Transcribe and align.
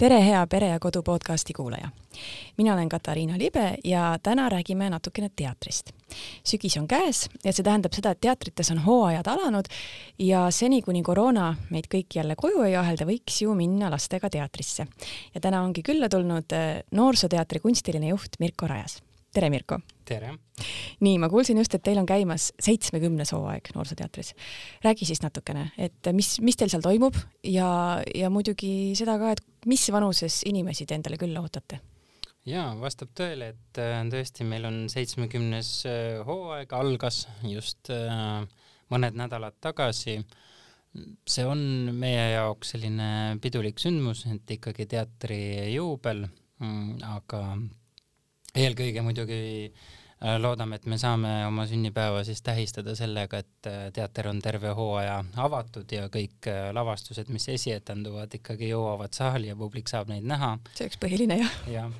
tere, 0.00 0.16
hea 0.24 0.46
Pere 0.46 0.68
ja 0.68 0.78
Kodu 0.80 1.02
podcasti 1.02 1.52
kuulaja. 1.52 1.88
mina 2.56 2.74
olen 2.74 2.88
Katariina 2.88 3.38
Libe 3.38 3.74
ja 3.84 4.18
täna 4.22 4.48
räägime 4.48 4.90
natukene 4.90 5.30
teatrist. 5.36 5.90
sügis 6.44 6.76
on 6.76 6.88
käes 6.88 7.28
ja 7.44 7.52
see 7.52 7.64
tähendab 7.64 7.92
seda, 7.92 8.10
et 8.10 8.20
teatrites 8.20 8.70
on 8.70 8.78
hooajad 8.78 9.26
alanud 9.28 9.68
ja 10.18 10.46
seni, 10.50 10.80
kuni 10.82 11.02
koroona 11.02 11.54
meid 11.70 11.90
kõiki 11.94 12.16
jälle 12.16 12.36
koju 12.36 12.62
ei 12.62 12.76
ahelda, 12.76 13.04
võiks 13.04 13.42
ju 13.42 13.54
minna 13.54 13.90
lastega 13.90 14.30
teatrisse. 14.30 14.86
ja 15.34 15.40
täna 15.40 15.62
ongi 15.62 15.82
külla 15.82 16.08
tulnud 16.08 16.52
äh, 16.52 16.80
Noorsooteatri 16.90 17.60
kunstiline 17.60 18.08
juht 18.08 18.40
Mirko 18.40 18.66
Rajas. 18.66 19.02
Tere, 19.32 19.50
Mirko! 19.50 19.78
tere! 20.08 20.32
nii, 21.00 21.18
ma 21.22 21.28
kuulsin 21.32 21.60
just, 21.60 21.74
et 21.76 21.84
teil 21.86 22.00
on 22.00 22.08
käimas 22.08 22.50
seitsmekümnes 22.60 23.32
hooaeg 23.34 23.70
Noorsooteatris. 23.74 24.34
räägi 24.84 25.06
siis 25.08 25.22
natukene, 25.22 25.70
et 25.78 26.10
mis, 26.16 26.34
mis 26.44 26.58
teil 26.58 26.72
seal 26.72 26.84
toimub 26.84 27.16
ja, 27.46 27.70
ja 28.14 28.30
muidugi 28.32 28.92
seda 28.98 29.16
ka, 29.20 29.36
et 29.36 29.70
mis 29.70 29.86
vanuses 29.92 30.42
inimesi 30.50 30.86
te 30.86 30.98
endale 30.98 31.20
külla 31.20 31.42
ootate? 31.44 31.80
jaa, 32.48 32.68
vastab 32.80 33.14
tõele, 33.16 33.52
et 33.54 33.80
äh, 33.82 34.00
tõesti, 34.12 34.46
meil 34.48 34.66
on 34.68 34.84
seitsmekümnes 34.92 35.72
äh, 35.88 36.20
hooaeg, 36.26 36.72
algas 36.76 37.26
just 37.46 37.92
äh, 37.94 38.40
mõned 38.90 39.18
nädalad 39.18 39.58
tagasi. 39.60 40.20
see 41.28 41.44
on 41.46 41.60
meie 41.94 42.32
jaoks 42.32 42.72
selline 42.74 43.38
pidulik 43.42 43.78
sündmus, 43.78 44.24
et 44.26 44.56
ikkagi 44.56 44.88
teatri 44.90 45.70
juubel, 45.70 46.24
mm, 46.58 46.96
aga 47.06 47.44
eelkõige 48.54 49.02
muidugi 49.06 49.40
Äh, 50.20 50.36
loodame, 50.36 50.76
et 50.76 50.84
me 50.84 50.98
saame 51.00 51.30
oma 51.48 51.64
sünnipäeva 51.64 52.20
siis 52.28 52.42
tähistada 52.44 52.92
sellega, 52.92 53.38
et 53.40 53.68
äh, 53.70 53.86
teater 53.96 54.26
on 54.28 54.42
terve 54.44 54.74
hooaja 54.76 55.14
avatud 55.40 55.88
ja 55.96 56.10
kõik 56.12 56.44
äh, 56.50 56.66
lavastused, 56.76 57.30
mis 57.32 57.48
esietenduvad, 57.48 58.36
ikkagi 58.36 58.68
jõuavad 58.68 59.16
saali 59.16 59.48
ja 59.48 59.56
publik 59.56 59.88
saab 59.88 60.12
neid 60.12 60.28
näha. 60.28 60.58
see 60.74 60.84
oleks 60.84 61.00
põhiline 61.00 61.40
jah. 61.40 61.56
jah, 61.72 61.96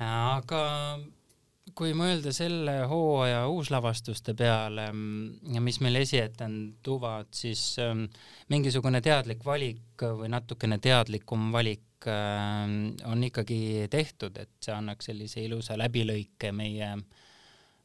aga 0.00 0.62
kui 1.76 1.92
mõelda 1.92 2.32
selle 2.32 2.78
hooaja 2.88 3.44
uuslavastuste 3.52 4.32
peale, 4.32 4.88
mm, 4.88 5.60
mis 5.60 5.82
meil 5.84 6.00
esietenduvad, 6.00 7.28
siis 7.36 7.66
ähm, 7.84 8.06
mingisugune 8.48 9.04
teadlik 9.04 9.44
valik 9.44 10.08
või 10.08 10.32
natukene 10.32 10.80
teadlikum 10.80 11.52
valik 11.52 11.84
on 12.10 13.24
ikkagi 13.24 13.88
tehtud, 13.90 14.36
et 14.38 14.50
see 14.64 14.74
annaks 14.74 15.10
sellise 15.10 15.42
ilusa 15.44 15.76
läbilõike 15.78 16.50
meie 16.56 16.88
äh, 16.94 17.22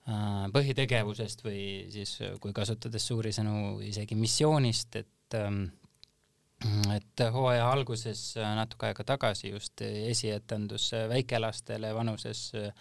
Äh, 0.08 0.46
põhitegevusest 0.56 1.42
või 1.44 1.62
siis 1.92 2.14
kui 2.40 2.54
kasutades 2.56 3.04
suuri 3.10 3.34
sõnu 3.36 3.82
isegi 3.84 4.16
missioonist, 4.16 4.96
et 4.96 5.36
ähm, 5.36 5.66
et 6.94 7.24
hooaja 7.34 7.66
alguses 7.68 8.22
äh, 8.40 8.54
natuke 8.56 8.88
aega 8.88 9.04
tagasi 9.04 9.52
just 9.52 9.84
esietendus 9.84 10.88
väikelastele 11.12 11.92
vanuses 11.94 12.46
äh, 12.56 12.72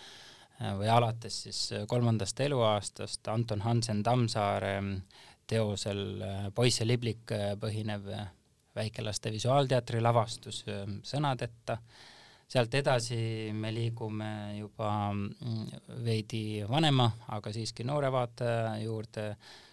või 0.78 0.86
alates 0.86 1.40
siis 1.48 1.64
kolmandast 1.90 2.38
eluaastast 2.46 3.26
Anton 3.28 3.66
Hansen 3.66 4.04
Tammsaare 4.06 4.76
teosel 5.50 6.22
Poiss 6.54 6.80
ja 6.80 6.86
liblik 6.86 7.34
põhinev 7.60 8.06
väikelaste 8.76 9.32
visuaalteatri 9.32 10.00
lavastus 10.04 10.64
sõnadeta 11.02 11.78
sealt 12.48 12.74
edasi 12.78 13.18
me 13.54 13.72
liigume 13.74 14.30
juba 14.58 14.90
mm, 15.12 15.86
veidi 16.06 16.64
vanema, 16.68 17.08
aga 17.34 17.52
siiski 17.52 17.86
noore 17.86 18.10
vaataja 18.14 18.76
juurde, 18.84 19.28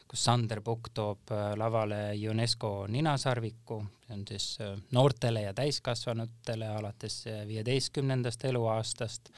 kus 0.10 0.24
Sander 0.26 0.62
Pukk 0.66 0.92
toob 0.94 1.34
lavale 1.58 2.14
UNESCO 2.30 2.86
ninasarviku, 2.90 3.80
see 4.06 4.16
on 4.18 4.24
siis 4.30 4.48
noortele 4.94 5.46
ja 5.48 5.54
täiskasvanutele 5.58 6.70
alates 6.78 7.24
viieteistkümnendast 7.48 8.46
eluaastast. 8.50 9.30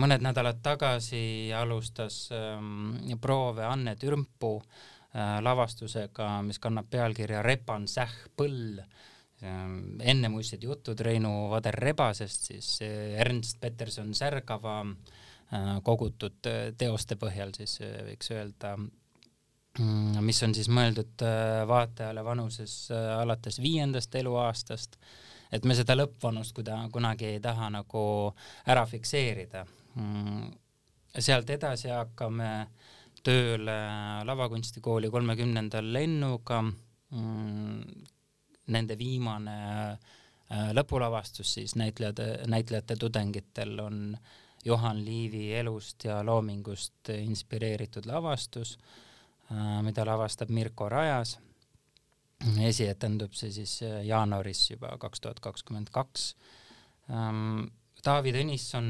mõned 0.00 0.22
nädalad 0.24 0.62
tagasi 0.62 1.52
alustas 1.52 2.30
proove 3.20 3.64
Anne 3.64 3.96
Türmpuu 3.96 4.62
lavastusega, 5.14 6.26
mis 6.44 6.58
kannab 6.60 6.90
pealkirja 6.92 7.40
Repan 7.42 7.86
sähh 7.88 8.26
põll 8.36 8.82
Ehm, 9.42 10.00
ennemuistsed 10.02 10.62
jutud 10.66 10.98
Reinu 11.00 11.30
Vader-Rebasest, 11.52 12.48
siis 12.50 12.70
Ernst 12.82 13.60
Peterson 13.60 14.10
Särgava 14.14 14.80
äh, 14.82 15.76
kogutud 15.86 16.48
äh, 16.50 16.72
teoste 16.78 17.14
põhjal 17.20 17.54
siis 17.54 17.76
äh, 17.86 18.00
võiks 18.08 18.32
öelda, 18.34 18.72
mm, 19.78 20.18
mis 20.26 20.42
on 20.42 20.56
siis 20.58 20.66
mõeldud 20.74 21.22
vaatajale 21.70 22.24
vanuses 22.26 22.74
alates 22.90 23.60
viiendast 23.62 24.18
eluaastast, 24.18 24.98
et 25.54 25.64
me 25.64 25.78
seda 25.78 25.94
lõppvanust 25.94 26.56
kuda-, 26.58 26.80
kunagi 26.90 27.30
ei 27.36 27.40
taha 27.40 27.70
nagu 27.70 28.02
ära 28.66 28.82
fikseerida. 28.90 29.62
Mm, 29.94 30.50
sealt 31.14 31.54
edasi 31.54 31.94
hakkame 31.94 32.50
tööle 33.28 33.78
lavakunstikooli 34.24 35.10
kolmekümnendal 35.12 35.92
lennuga, 35.92 36.62
mm, 36.62 38.04
nende 38.72 38.96
viimane 39.00 39.56
äh, 39.92 40.70
lõpulavastus 40.76 41.56
siis 41.58 41.74
näitlejate, 41.76 42.28
näitlejate 42.48 42.96
tudengitel 43.00 43.76
on 43.84 44.16
Johan 44.64 45.04
Liivi 45.04 45.52
elust 45.54 46.04
ja 46.08 46.22
loomingust 46.24 47.12
inspireeritud 47.14 48.08
lavastus, 48.08 48.76
äh, 49.52 49.78
mida 49.84 50.06
lavastab 50.08 50.50
Mirko 50.50 50.88
Rajas. 50.88 51.38
esietendub 52.62 53.32
see 53.34 53.50
siis 53.52 53.80
äh, 53.82 54.04
jaanuaris 54.06 54.70
juba 54.70 54.94
kaks 54.98 55.20
tuhat 55.20 55.40
kakskümmend 55.40 55.90
kaks. 55.90 56.34
Taavi 58.02 58.32
Tõnisson 58.32 58.88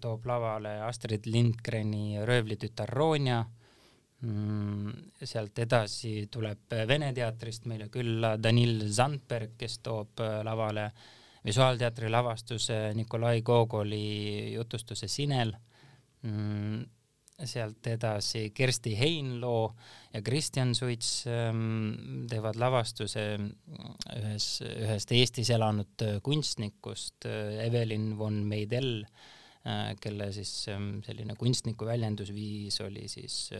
toob 0.00 0.24
lavale 0.26 0.78
Astrid 0.86 1.26
Lindgreni 1.28 2.16
Röövlitütar 2.24 2.88
Ronja 2.88 3.42
Mm, 4.24 4.92
sealt 5.28 5.58
edasi 5.60 6.26
tuleb 6.32 6.72
Vene 6.88 7.10
teatrist 7.12 7.66
meile 7.68 7.90
külla 7.92 8.32
Danil 8.40 8.86
Zandberg, 8.88 9.52
kes 9.60 9.78
toob 9.84 10.22
äh, 10.24 10.38
lavale 10.44 10.86
visuaalteatri 11.44 12.08
lavastuse 12.10 12.78
Nikolai 12.96 13.42
Gogoli 13.44 14.54
jutustuse 14.54 15.08
Sinel. 15.08 15.52
Mm, 16.24 16.80
sealt 17.44 17.86
edasi 17.90 18.50
Kersti 18.56 18.94
Heinloo 18.98 19.74
ja 20.14 20.22
Kristjan 20.24 20.74
Suits 20.74 21.26
ähm, 21.28 22.26
teevad 22.30 22.56
lavastuse 22.60 23.26
ühes, 23.36 24.46
ühest 24.64 25.12
Eestis 25.12 25.50
elanud 25.52 26.06
kunstnikust 26.24 27.28
äh, 27.28 27.66
Evelyn 27.66 28.14
von 28.18 28.40
Meidel, 28.48 29.02
äh, 29.68 29.92
kelle 30.00 30.30
siis 30.32 30.54
ähm, 30.72 31.02
selline 31.04 31.36
kunstniku 31.36 31.88
väljendusviis 31.88 32.80
oli 32.86 33.04
siis 33.12 33.50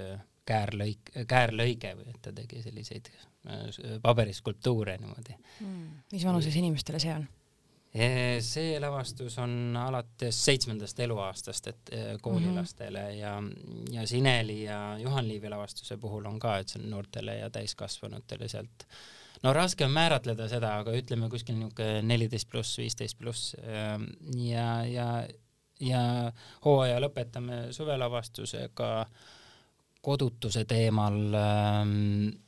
käärlõik, 0.46 1.12
käärlõige 1.28 1.92
või 1.98 2.12
et 2.12 2.20
ta 2.24 2.32
tegi 2.34 2.62
selliseid 2.64 3.10
äh, 3.12 3.98
paberiskulptuure 4.02 4.96
niimoodi 5.02 5.34
mm.. 5.36 5.88
mis 6.12 6.26
vanuses 6.26 6.56
inimestele 6.60 7.02
see 7.02 7.14
on? 7.14 7.26
See 8.44 8.80
lavastus 8.80 9.38
on 9.38 9.76
alates 9.80 10.38
seitsmendast 10.44 11.00
eluaastast, 11.00 11.66
et 11.66 11.92
äh, 11.92 12.16
koolilastele 12.22 13.02
mm 13.02 13.12
-hmm. 13.12 13.92
ja, 13.92 14.00
ja 14.00 14.06
Sineli 14.06 14.62
ja 14.64 14.98
Juhan 14.98 15.28
Liivi 15.28 15.48
lavastuse 15.48 15.96
puhul 15.96 16.26
on 16.26 16.38
ka, 16.38 16.58
et 16.58 16.68
see 16.68 16.82
on 16.82 16.90
noortele 16.90 17.38
ja 17.38 17.50
täiskasvanutele 17.50 18.48
sealt 18.48 18.86
no 19.42 19.52
raske 19.52 19.84
on 19.84 19.94
määratleda 19.94 20.48
seda, 20.48 20.76
aga 20.80 20.92
ütleme 20.96 21.30
kuskil 21.30 21.58
niisugune 21.58 22.02
neliteist 22.02 22.48
pluss, 22.50 22.78
viisteist 22.78 23.18
pluss 23.18 23.56
ähm, 23.62 24.04
ja, 24.40 24.84
ja, 24.84 25.08
ja 25.80 26.02
hooaja 26.64 27.00
lõpetame 27.00 27.72
suvelavastusega 27.76 28.90
kodutuse 30.06 30.64
teemal, 30.64 31.18
ähm, 31.34 31.90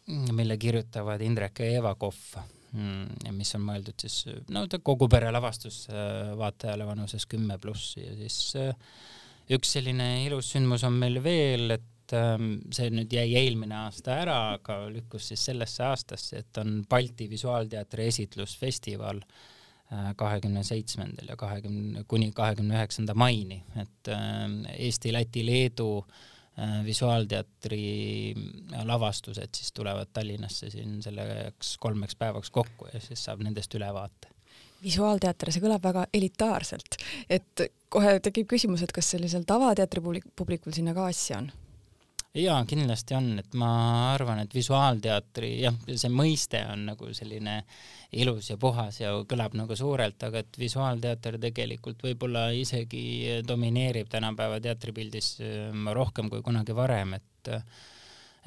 mille 0.06 0.56
kirjutavad 0.56 1.22
Indrek 1.26 1.64
ja 1.64 1.72
Eva 1.80 1.94
Kohv, 1.98 2.36
mis 2.72 3.54
on 3.56 3.64
mõeldud 3.64 4.04
siis, 4.04 4.26
no 4.52 4.66
kogu 4.84 5.08
pere 5.10 5.30
lavastus 5.32 5.86
äh, 5.88 6.34
vaatajale 6.38 6.86
vanuses 6.88 7.24
kümme 7.30 7.56
pluss 7.62 7.96
ja 7.96 8.12
siis 8.18 8.38
äh, 8.60 8.74
üks 9.56 9.72
selline 9.78 10.08
ilus 10.26 10.52
sündmus 10.52 10.84
on 10.84 10.98
meil 11.00 11.22
veel, 11.24 11.78
et 11.78 12.16
ähm, 12.16 12.58
see 12.74 12.90
nüüd 12.92 13.12
jäi 13.12 13.28
eelmine 13.40 13.78
aasta 13.86 14.18
ära, 14.24 14.38
aga 14.58 14.82
lükkus 14.92 15.30
siis 15.32 15.48
sellesse 15.48 15.86
aastasse, 15.88 16.44
et 16.44 16.60
on 16.60 16.82
Balti 16.88 17.30
Visuaalteatri 17.30 18.10
esitlusfestival 18.12 19.22
äh, 19.24 20.10
kahekümne 20.20 20.64
seitsmendal 20.66 21.32
ja 21.32 21.40
kahekümne, 21.40 22.04
kuni 22.08 22.32
kahekümne 22.36 22.76
üheksanda 22.76 23.16
maini, 23.16 23.62
et 23.80 24.12
ähm, 24.12 24.64
Eesti, 24.76 25.16
Läti, 25.16 25.46
Leedu 25.48 25.92
Äh, 26.04 26.37
visuaalteatri 26.84 27.82
lavastused 28.84 29.54
siis 29.54 29.72
tulevad 29.72 30.10
Tallinnasse 30.12 30.70
siin 30.70 30.98
selleks 31.02 31.76
kolmeks 31.78 32.16
päevaks 32.18 32.50
kokku 32.50 32.88
ja 32.92 33.00
siis 33.00 33.22
saab 33.24 33.44
nendest 33.46 33.74
ülevaate. 33.74 34.32
visuaalteater, 34.82 35.52
see 35.52 35.62
kõlab 35.62 35.82
väga 35.82 36.06
elitaarselt, 36.14 36.98
et 37.30 37.64
kohe 37.88 38.18
tekib 38.22 38.46
küsimus, 38.50 38.82
et 38.82 38.92
kas 38.94 39.10
sellisel 39.10 39.46
tavateatri 39.46 40.02
publik-, 40.02 40.28
publikul 40.36 40.74
sinna 40.74 40.94
ka 40.94 41.08
asja 41.10 41.42
on? 41.42 41.50
Jaa, 42.36 42.58
kindlasti 42.68 43.16
on, 43.16 43.30
et 43.40 43.54
ma 43.58 43.70
arvan, 44.12 44.42
et 44.42 44.54
visuaalteatri, 44.54 45.52
jah, 45.62 45.76
see 45.88 46.10
mõiste 46.12 46.60
on 46.68 46.84
nagu 46.90 47.12
selline 47.16 47.60
ilus 48.20 48.50
ja 48.52 48.58
puhas 48.60 49.00
ja 49.00 49.12
kõlab 49.28 49.56
nagu 49.58 49.76
suurelt, 49.76 50.22
aga 50.28 50.42
et 50.44 50.58
visuaalteater 50.60 51.38
tegelikult 51.42 52.02
võib-olla 52.04 52.48
isegi 52.56 53.40
domineerib 53.48 54.10
tänapäeva 54.12 54.60
teatripildis 54.64 55.36
äh, 55.44 55.94
rohkem 55.96 56.30
kui 56.32 56.44
kunagi 56.44 56.76
varem, 56.76 57.16
et 57.18 57.54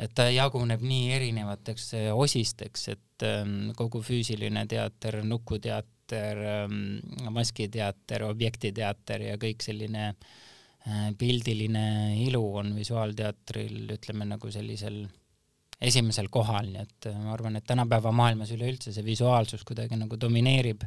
et 0.02 0.14
ta 0.18 0.24
jaguneb 0.32 0.82
nii 0.82 1.10
erinevateks 1.18 1.90
äh, 1.98 2.12
osisteks, 2.14 2.88
et 2.94 3.26
ähm, 3.28 3.74
kogu 3.78 4.02
füüsiline 4.06 4.64
teater, 4.70 5.20
nukuteater, 5.26 6.46
ähm, 6.56 6.80
maskiteater, 7.34 8.26
objektiteater 8.30 9.28
ja 9.28 9.36
kõik 9.42 9.62
selline 9.66 10.08
äh, 10.08 10.40
pildiline 11.18 11.84
ilu 12.26 12.42
on 12.58 12.72
visuaalteatril, 12.76 13.84
ütleme 13.94 14.26
nagu 14.26 14.50
sellisel 14.52 15.04
esimesel 15.82 16.30
kohal, 16.34 16.70
nii 16.70 16.84
et 16.84 17.10
äh, 17.10 17.18
ma 17.18 17.34
arvan, 17.36 17.58
et 17.58 17.66
tänapäeva 17.68 18.14
maailmas 18.16 18.54
üleüldse 18.54 18.94
see 18.94 19.06
visuaalsus 19.06 19.66
kuidagi 19.68 19.98
nagu 20.00 20.20
domineerib. 20.20 20.86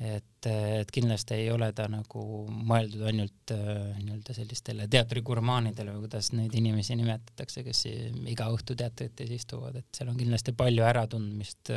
et, 0.00 0.46
äh, 0.48 0.80
et 0.80 0.90
kindlasti 0.96 1.34
ei 1.36 1.50
ole 1.52 1.66
ta 1.76 1.84
nagu 1.92 2.22
mõeldud 2.48 3.02
ainult 3.04 3.52
nii-öelda 3.52 4.32
sellistele 4.32 4.86
teatrigurmaanidele 4.88 5.92
või 5.92 6.06
kuidas 6.06 6.30
neid 6.32 6.56
inimesi 6.56 6.96
nimetatakse, 6.96 7.64
kes 7.66 7.84
iga 8.32 8.48
õhtu 8.48 8.76
teatrites 8.80 9.34
istuvad, 9.36 9.76
et 9.76 9.88
seal 9.92 10.08
on 10.08 10.16
kindlasti 10.16 10.56
palju 10.56 10.86
äratundmist 10.88 11.72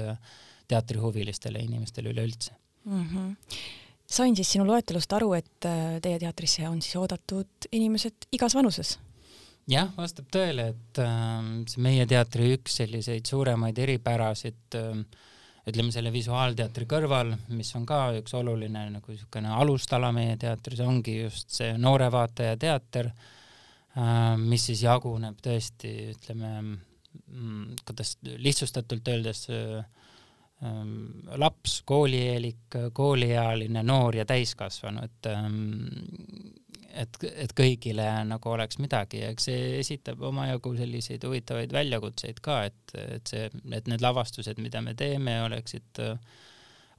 teatrihuvilistele 0.72 1.60
inimestele 1.68 2.16
üleüldse 2.16 2.56
mm. 2.86 3.08
-hmm 3.08 3.82
sain 4.10 4.36
siis 4.38 4.54
sinu 4.56 4.66
loetelust 4.68 5.14
aru, 5.16 5.34
et 5.38 5.68
äh, 5.70 5.98
teie 6.04 6.20
teatrisse 6.22 6.68
on 6.70 6.82
siis 6.84 6.96
oodatud 7.00 7.70
inimesed 7.72 8.30
igas 8.36 8.56
vanuses? 8.58 8.98
jah, 9.70 9.88
vastab 9.96 10.28
tõele, 10.34 10.72
et 10.74 11.00
äh, 11.00 11.46
see 11.72 11.84
meie 11.84 12.08
teatri 12.10 12.52
üks 12.58 12.82
selliseid 12.82 13.30
suuremaid 13.30 13.80
eripärasid 13.80 14.80
äh, 14.80 14.98
ütleme 15.70 15.94
selle 15.96 16.12
visuaalteatri 16.12 16.88
kõrval, 16.92 17.32
mis 17.56 17.70
on 17.80 17.86
ka 17.88 18.10
üks 18.20 18.34
oluline 18.36 18.90
nagu 18.98 19.14
niisugune 19.14 19.54
alustala 19.56 20.12
meie 20.16 20.36
teatris, 20.40 20.84
ongi 20.84 21.22
just 21.22 21.56
see 21.56 21.72
noore 21.80 22.10
vaataja 22.12 22.58
teater 22.60 23.08
äh,, 23.08 24.36
mis 24.42 24.68
siis 24.68 24.84
jaguneb 24.84 25.40
tõesti, 25.44 25.94
ütleme, 26.12 26.52
mm, 26.60 27.84
kuidas 27.88 28.18
lihtsustatult 28.44 29.08
öeldes 29.16 29.48
äh, 29.56 29.80
Ähm, 29.80 30.03
laps, 31.40 31.82
koolieelik, 31.86 32.78
kooliealine, 32.96 33.84
noor 33.84 34.16
ja 34.16 34.26
täiskasvanu, 34.26 35.04
et 35.04 35.28
ähm, 35.32 35.64
et, 36.94 37.18
et 37.26 37.54
kõigile 37.58 38.06
nagu 38.30 38.52
oleks 38.54 38.78
midagi 38.82 39.24
ja 39.24 39.32
eks 39.34 39.48
see 39.50 39.62
esitab 39.80 40.22
omajagu 40.30 40.76
selliseid 40.78 41.26
huvitavaid 41.26 41.74
väljakutseid 41.74 42.42
ka, 42.44 42.60
et, 42.70 42.96
et 43.18 43.32
see, 43.34 43.48
et 43.74 43.90
need 43.90 44.04
lavastused, 44.04 44.62
mida 44.62 44.82
me 44.86 44.94
teeme, 44.98 45.40
oleksid 45.48 46.04
äh, 46.04 46.38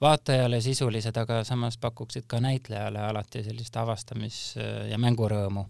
vaatajale 0.03 0.61
sisulised, 0.65 1.17
aga 1.17 1.43
samas 1.47 1.79
pakuksid 1.81 2.27
ka 2.31 2.43
näitlejale 2.43 3.01
alati 3.07 3.45
sellist 3.47 3.77
avastamis- 3.81 4.59
ja 4.91 4.99
mängurõõmu. 5.01 5.65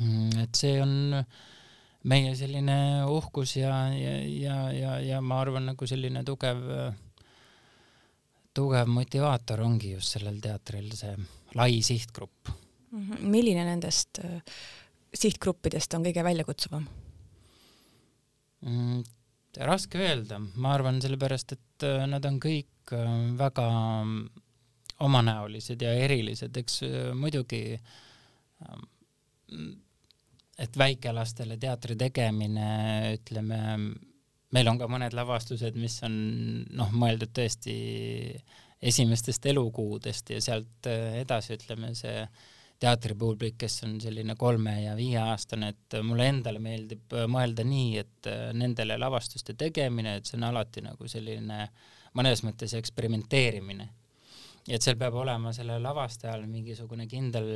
Mm, 0.00 0.44
et 0.44 0.58
see 0.58 0.76
on 0.82 1.22
äh, 1.22 1.42
meie 2.04 2.34
selline 2.36 2.76
uhkus 3.08 3.56
ja, 3.56 3.74
ja, 3.96 4.18
ja, 4.28 4.58
ja, 4.72 4.98
ja 5.00 5.20
ma 5.24 5.40
arvan, 5.40 5.70
nagu 5.72 5.86
selline 5.88 6.24
tugev, 6.26 6.60
tugev 8.54 8.90
motivaator 8.92 9.64
ongi 9.64 9.94
just 9.94 10.18
sellel 10.18 10.36
teatril 10.44 10.92
see 10.98 11.16
lai 11.54 11.82
sihtgrupp. 11.82 12.50
-hmm. 12.94 13.20
milline 13.20 13.64
nendest 13.66 14.20
äh, 14.24 14.40
sihtgruppidest 15.14 15.94
on 15.94 16.06
kõige 16.06 16.24
väljakutsuvam 16.26 16.86
mm,? 18.60 19.04
raske 19.54 20.00
öelda, 20.02 20.40
ma 20.58 20.74
arvan, 20.74 21.00
sellepärast 21.02 21.54
et 21.56 21.86
äh, 21.86 22.06
nad 22.10 22.24
on 22.26 22.40
kõik 22.42 22.94
äh, 22.94 23.14
väga 23.38 23.68
omanäolised 25.04 25.82
ja 25.82 25.90
erilised, 26.04 26.56
eks 26.56 26.80
muidugi 27.18 27.78
et 30.58 30.76
väikelastele 30.78 31.56
teatri 31.60 31.96
tegemine, 31.98 32.66
ütleme, 33.16 33.60
meil 34.54 34.70
on 34.70 34.78
ka 34.78 34.88
mõned 34.90 35.16
lavastused, 35.16 35.78
mis 35.80 35.98
on 36.06 36.14
noh, 36.78 36.92
mõeldud 36.94 37.32
tõesti 37.34 37.76
esimestest 38.84 39.46
elukuudest 39.50 40.34
ja 40.34 40.42
sealt 40.44 40.90
äh, 40.90 41.20
edasi, 41.22 41.56
ütleme 41.58 41.94
see 41.96 42.26
teatripublik, 42.84 43.56
kes 43.58 43.80
on 43.86 43.96
selline 44.02 44.34
kolme 44.36 44.74
ja 44.82 44.94
viieaastane, 44.98 45.70
et 45.72 45.98
mulle 46.04 46.28
endale 46.30 46.60
meeldib 46.62 47.16
äh, 47.16 47.26
mõelda 47.30 47.64
nii, 47.66 47.90
et 48.02 48.30
äh, 48.30 48.46
nendele 48.56 48.98
lavastuste 49.00 49.56
tegemine, 49.58 50.18
et 50.18 50.28
see 50.28 50.38
on 50.38 50.48
alati 50.50 50.84
nagu 50.84 51.08
selline 51.10 51.68
mõnes 52.14 52.44
mõttes 52.46 52.76
eksperimenteerimine 52.78 53.88
et 54.64 54.80
seal 54.84 54.96
peab 54.96 55.16
olema 55.20 55.52
sellel 55.52 55.82
lavastajal 55.84 56.46
mingisugune 56.48 57.04
kindel 57.08 57.48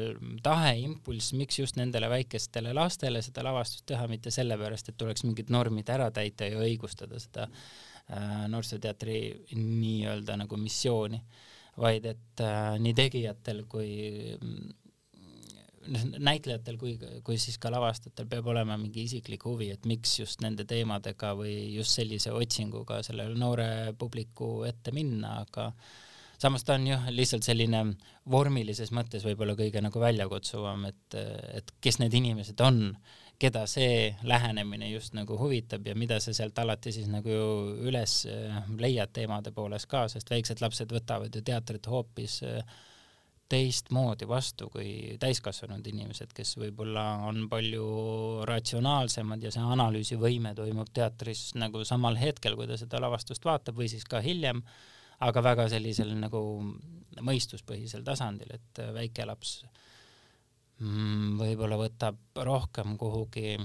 tahe, 0.45 0.75
impulss, 0.85 1.33
miks 1.39 1.61
just 1.63 1.79
nendele 1.81 2.11
väikestele 2.13 2.75
lastele 2.77 3.23
seda 3.25 3.45
lavastust 3.47 3.87
teha, 3.89 4.09
mitte 4.11 4.33
sellepärast, 4.35 4.91
et 4.91 4.99
tuleks 5.01 5.25
mingid 5.25 5.53
normid 5.55 5.89
ära 5.95 6.11
täita 6.15 6.51
ja 6.51 6.61
õigustada 6.61 7.21
seda 7.23 7.47
äh, 7.49 8.43
noorsooteatri 8.53 9.21
nii-öelda 9.57 10.37
nagu 10.43 10.61
missiooni, 10.61 11.23
vaid 11.81 12.11
et 12.13 12.45
äh, 12.45 12.75
nii 12.83 12.93
tegijatel 12.99 13.65
kui 13.73 13.89
noh, 15.89 16.05
näitlejatel 16.29 16.77
kui, 16.77 16.93
kui 17.25 17.39
siis 17.41 17.57
ka 17.63 17.73
lavastajatel 17.73 18.29
peab 18.29 18.51
olema 18.53 18.77
mingi 18.81 19.07
isiklik 19.09 19.49
huvi, 19.49 19.71
et 19.73 19.89
miks 19.89 20.19
just 20.21 20.45
nende 20.45 20.69
teemadega 20.69 21.33
või 21.39 21.55
just 21.73 21.97
sellise 21.97 22.35
otsinguga 22.37 23.01
sellele 23.07 23.39
noore 23.39 23.95
publiku 23.99 24.67
ette 24.69 24.93
minna, 24.93 25.39
aga 25.47 25.71
samas 26.39 26.65
ta 26.65 26.77
on 26.79 26.87
jah, 26.87 27.07
lihtsalt 27.11 27.47
selline 27.47 27.85
vormilises 28.31 28.93
mõttes 28.95 29.25
võib-olla 29.27 29.57
kõige 29.59 29.83
nagu 29.85 30.03
väljakutsuvam, 30.03 30.85
et, 30.91 31.19
et 31.59 31.73
kes 31.85 32.01
need 32.03 32.15
inimesed 32.15 32.61
on, 32.65 32.83
keda 33.39 33.65
see 33.71 34.11
lähenemine 34.27 34.89
just 34.91 35.15
nagu 35.15 35.39
huvitab 35.39 35.87
ja 35.87 35.95
mida 35.95 36.19
sa 36.21 36.35
sealt 36.35 36.59
alati 36.59 36.93
siis 36.95 37.07
nagu 37.11 37.31
üles 37.87 38.21
äh, 38.27 38.61
leiad 38.83 39.15
teemade 39.15 39.53
poolest 39.55 39.87
ka, 39.91 40.09
sest 40.11 40.31
väiksed 40.31 40.63
lapsed 40.65 40.91
võtavad 40.95 41.35
ju 41.35 41.43
teatrit 41.47 41.87
hoopis 41.87 42.41
äh, 42.47 42.79
teistmoodi 43.49 44.27
vastu 44.29 44.69
kui 44.73 45.17
täiskasvanud 45.21 45.87
inimesed, 45.89 46.35
kes 46.37 46.57
võib-olla 46.61 47.05
on 47.31 47.47
palju 47.49 47.87
ratsionaalsemad 48.49 49.47
ja 49.47 49.53
see 49.55 49.65
analüüsivõime 49.65 50.53
toimub 50.59 50.91
teatris 50.95 51.53
nagu 51.57 51.85
samal 51.89 52.19
hetkel, 52.21 52.59
kui 52.59 52.69
ta 52.69 52.77
seda 52.81 53.01
lavastust 53.01 53.47
vaatab 53.49 53.79
või 53.81 53.89
siis 53.89 54.05
ka 54.05 54.21
hiljem 54.25 54.63
aga 55.27 55.43
väga 55.43 55.69
sellisel 55.73 56.15
nagu 56.19 56.41
mõistuspõhisel 57.27 58.05
tasandil, 58.07 58.53
et 58.55 58.83
väike 58.95 59.27
laps 59.27 59.59
mm, 60.81 61.39
võib-olla 61.41 61.79
võtab 61.81 62.43
rohkem 62.47 62.97
kuhugi 63.01 63.57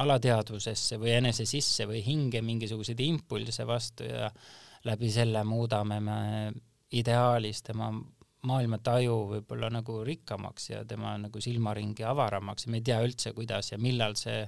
alateadvusesse 0.00 0.98
või 1.00 1.14
enese 1.16 1.46
sisse 1.48 1.86
või 1.88 2.02
hinge 2.04 2.42
mingisuguseid 2.44 3.00
impulsse 3.04 3.66
vastu 3.68 4.08
ja 4.08 4.30
läbi 4.86 5.10
selle 5.12 5.42
muudame 5.44 6.00
me 6.04 6.18
ideaalis 6.96 7.62
tema 7.66 7.90
maailmataju 8.46 9.14
võib-olla 9.30 9.70
nagu 9.72 10.00
rikkamaks 10.06 10.70
ja 10.70 10.84
tema 10.88 11.16
nagu 11.18 11.40
silmaringi 11.42 12.04
avaramaks 12.06 12.66
ja 12.66 12.72
me 12.72 12.80
ei 12.80 12.86
tea 12.86 13.00
üldse, 13.04 13.32
kuidas 13.36 13.72
ja 13.72 13.78
millal 13.82 14.14
see 14.20 14.44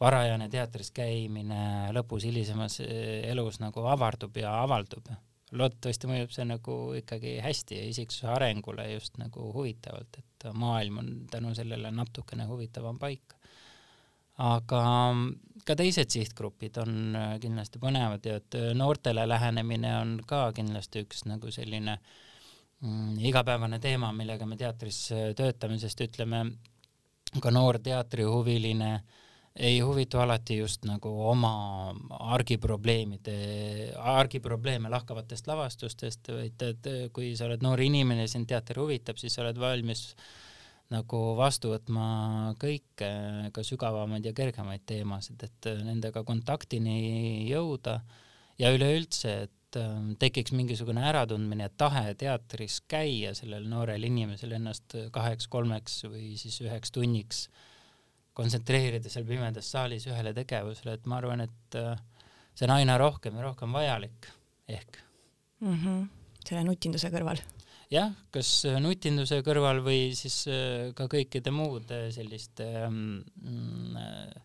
varajane 0.00 0.48
teatris 0.48 0.90
käimine 0.96 1.90
lõpus 1.94 2.24
hilisemas 2.28 2.80
eh, 2.84 3.26
elus 3.30 3.60
nagu 3.60 3.84
avardub 3.92 4.36
ja 4.40 4.54
avaldub. 4.62 5.10
loodetavasti 5.50 6.06
mõjub 6.06 6.30
see 6.30 6.46
nagu 6.46 6.76
ikkagi 6.94 7.38
hästi 7.42 7.78
ja 7.80 7.88
isiksuse 7.90 8.28
arengule 8.30 8.86
just 8.92 9.18
nagu 9.18 9.50
huvitavalt, 9.52 10.18
et 10.18 10.46
maailm 10.54 10.98
on 11.02 11.10
tänu 11.30 11.54
sellele 11.54 11.90
natukene 11.90 12.46
huvitavam 12.46 12.98
paik. 12.98 13.34
aga 14.38 14.82
ka 15.66 15.76
teised 15.76 16.10
sihtgrupid 16.10 16.80
on 16.80 17.16
eh, 17.16 17.36
kindlasti 17.40 17.78
põnevad 17.78 18.24
ja 18.26 18.40
et 18.40 18.54
eh, 18.54 18.72
noortele 18.74 19.28
lähenemine 19.28 19.94
on 19.98 20.18
ka 20.26 20.50
kindlasti 20.56 21.04
üks 21.04 21.26
nagu 21.28 21.52
selline 21.52 21.98
mm, 22.80 23.18
igapäevane 23.18 23.78
teema, 23.78 24.12
millega 24.12 24.46
me 24.46 24.56
teatris 24.56 25.10
töötame, 25.36 25.78
sest 25.78 26.00
ütleme, 26.00 26.46
ka 27.40 27.50
noor 27.52 27.78
teatrihuviline 27.84 28.94
äh, 28.94 29.18
ei 29.60 29.80
huvitu 29.84 30.18
alati 30.18 30.56
just 30.56 30.86
nagu 30.88 31.10
oma 31.28 31.52
argiprobleemide, 32.34 33.34
argiprobleeme 33.98 34.88
lahkavatest 34.92 35.50
lavastustest, 35.50 36.30
vaid 36.32 36.64
et 36.64 36.88
kui 37.12 37.34
sa 37.36 37.48
oled 37.48 37.64
noor 37.64 37.82
inimene 37.84 38.24
ja 38.24 38.32
sind 38.32 38.48
teater 38.48 38.80
huvitab, 38.80 39.20
siis 39.20 39.36
sa 39.36 39.44
oled 39.44 39.60
valmis 39.60 40.08
nagu 40.90 41.20
vastu 41.38 41.74
võtma 41.74 42.06
kõike, 42.60 43.10
ka 43.54 43.64
sügavamaid 43.66 44.26
ja 44.26 44.34
kergemaid 44.34 44.82
teemasid, 44.88 45.44
et 45.46 45.70
nendega 45.84 46.24
kontaktini 46.26 47.46
jõuda. 47.50 48.00
Ja 48.60 48.72
üleüldse, 48.74 49.34
et 49.46 49.78
ähm, 49.80 50.14
tekiks 50.20 50.52
mingisugune 50.52 51.04
äratundmine 51.08 51.70
tahe 51.80 52.12
teatris 52.18 52.80
käia 52.90 53.32
sellel 53.38 53.68
noorel 53.70 54.04
inimesel 54.04 54.52
ennast 54.58 54.96
kaheks-kolmeks 55.14 56.02
või 56.10 56.34
siis 56.40 56.58
üheks 56.64 56.92
tunniks 56.92 57.46
kontsentreerida 58.36 59.10
seal 59.12 59.26
pimedas 59.28 59.70
saalis 59.74 60.06
ühele 60.10 60.32
tegevusele, 60.36 60.96
et 60.96 61.08
ma 61.10 61.18
arvan, 61.20 61.44
et 61.46 61.78
äh, 61.78 61.94
see 62.54 62.68
on 62.68 62.76
aina 62.76 62.98
rohkem 63.00 63.38
ja 63.38 63.46
rohkem 63.48 63.72
vajalik 63.74 64.28
ehk 64.70 65.00
mm. 65.60 65.78
-hmm. 65.78 66.04
selle 66.44 66.64
nutinduse 66.64 67.10
kõrval. 67.12 67.40
jah, 67.90 68.12
kas 68.30 68.52
nutinduse 68.80 69.40
kõrval 69.46 69.82
või 69.86 70.14
siis 70.14 70.44
äh, 70.48 70.92
ka 70.94 71.08
kõikide 71.10 71.50
muude 71.54 72.06
selliste 72.14 72.68
ähm, 72.84 73.20
mm, 73.42 74.38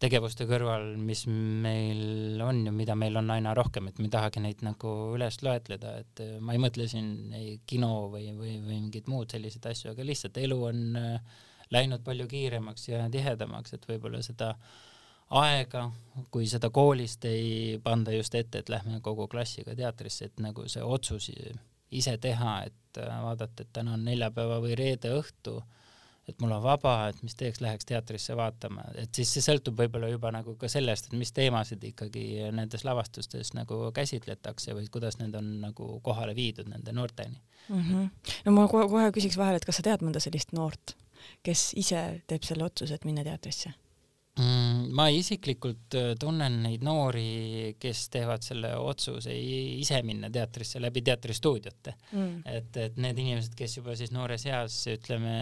tegevuste 0.00 0.46
kõrval, 0.48 0.94
mis 0.96 1.26
meil 1.28 2.40
on 2.40 2.64
ja 2.66 2.72
mida 2.72 2.96
meil 2.96 3.18
on 3.20 3.30
aina 3.34 3.52
rohkem, 3.56 3.90
et 3.90 3.98
me 4.00 4.08
ei 4.08 4.14
tahagi 4.14 4.40
neid 4.40 4.62
nagu 4.64 4.94
üles 5.16 5.40
loetleda, 5.44 5.98
et 6.04 6.24
äh, 6.24 6.38
ma 6.40 6.56
ei 6.56 6.62
mõtle 6.62 6.88
siin 6.88 7.32
ei 7.36 7.60
kino 7.68 8.08
või, 8.12 8.30
või, 8.32 8.56
või 8.64 8.80
mingeid 8.80 9.10
muud 9.12 9.32
selliseid 9.32 9.70
asju, 9.72 9.92
aga 9.92 10.06
lihtsalt 10.06 10.40
elu 10.40 10.58
on 10.70 10.82
äh, 11.00 11.38
läinud 11.70 12.04
palju 12.04 12.26
kiiremaks 12.30 12.88
ja 12.88 13.04
tihedamaks, 13.10 13.74
et 13.74 13.88
võib-olla 13.88 14.22
seda 14.26 14.54
aega, 15.30 15.84
kui 16.34 16.46
seda 16.50 16.70
koolist 16.74 17.24
ei 17.30 17.78
panda 17.82 18.14
just 18.14 18.34
ette, 18.34 18.62
et 18.62 18.72
lähme 18.72 19.00
kogu 19.00 19.28
klassiga 19.30 19.76
teatrisse, 19.78 20.30
et 20.30 20.40
nagu 20.42 20.66
see 20.68 20.82
otsus 20.82 21.30
ise 21.90 22.16
teha, 22.22 22.62
et 22.66 23.02
äh, 23.02 23.20
vaadata, 23.22 23.62
et 23.62 23.72
täna 23.72 23.94
on 23.94 24.04
neljapäeva 24.06 24.58
või 24.62 24.74
reede 24.78 25.12
õhtu, 25.14 25.60
et 26.30 26.42
mul 26.42 26.52
on 26.54 26.62
vaba, 26.62 26.94
et 27.10 27.22
mis 27.26 27.34
teeks, 27.38 27.60
läheks 27.62 27.88
teatrisse 27.88 28.36
vaatama, 28.38 28.84
et 29.02 29.14
siis 29.16 29.32
see 29.34 29.44
sõltub 29.44 29.78
võib-olla 29.78 30.10
juba 30.10 30.30
nagu 30.34 30.54
ka 30.58 30.70
sellest, 30.70 31.08
et 31.08 31.18
mis 31.18 31.32
teemasid 31.34 31.82
ikkagi 31.90 32.24
nendes 32.54 32.84
lavastustes 32.86 33.54
nagu 33.58 33.82
käsitletakse 33.94 34.76
või 34.76 34.86
kuidas 34.92 35.18
need 35.18 35.34
on 35.38 35.56
nagu 35.64 35.92
kohale 36.06 36.36
viidud 36.38 36.70
nende 36.70 36.94
noorteni 36.94 37.40
mm. 37.68 37.82
-hmm. 37.82 38.34
no 38.46 38.54
ma 38.54 38.68
kohe, 38.70 38.86
kohe 38.92 39.10
küsiks 39.16 39.38
vahele, 39.40 39.58
et 39.58 39.66
kas 39.66 39.80
sa 39.80 39.86
tead 39.86 40.06
mõnda 40.06 40.22
sellist 40.22 40.54
noort, 40.54 40.94
kes 41.42 41.70
ise 41.80 42.02
teeb 42.26 42.44
selle 42.46 42.66
otsuse, 42.66 42.94
et 42.94 43.08
minna 43.08 43.24
teatrisse? 43.26 43.72
mm,? 44.40 44.90
ma 44.96 45.06
isiklikult 45.12 45.94
äh, 45.98 46.12
tunnen 46.20 46.60
neid 46.64 46.84
noori, 46.86 47.76
kes 47.80 48.06
teevad 48.14 48.44
selle 48.44 48.72
otsuse 48.78 49.34
ise 49.34 50.00
minna 50.06 50.30
teatrisse 50.32 50.80
läbi 50.82 51.02
teatristuudiote 51.06 51.94
mm.. 52.12 52.42
et, 52.48 52.80
et 52.84 53.00
need 53.00 53.22
inimesed, 53.22 53.54
kes 53.58 53.78
juba 53.80 53.96
siis 53.98 54.12
noores 54.14 54.46
eas, 54.48 54.80
ütleme, 54.92 55.34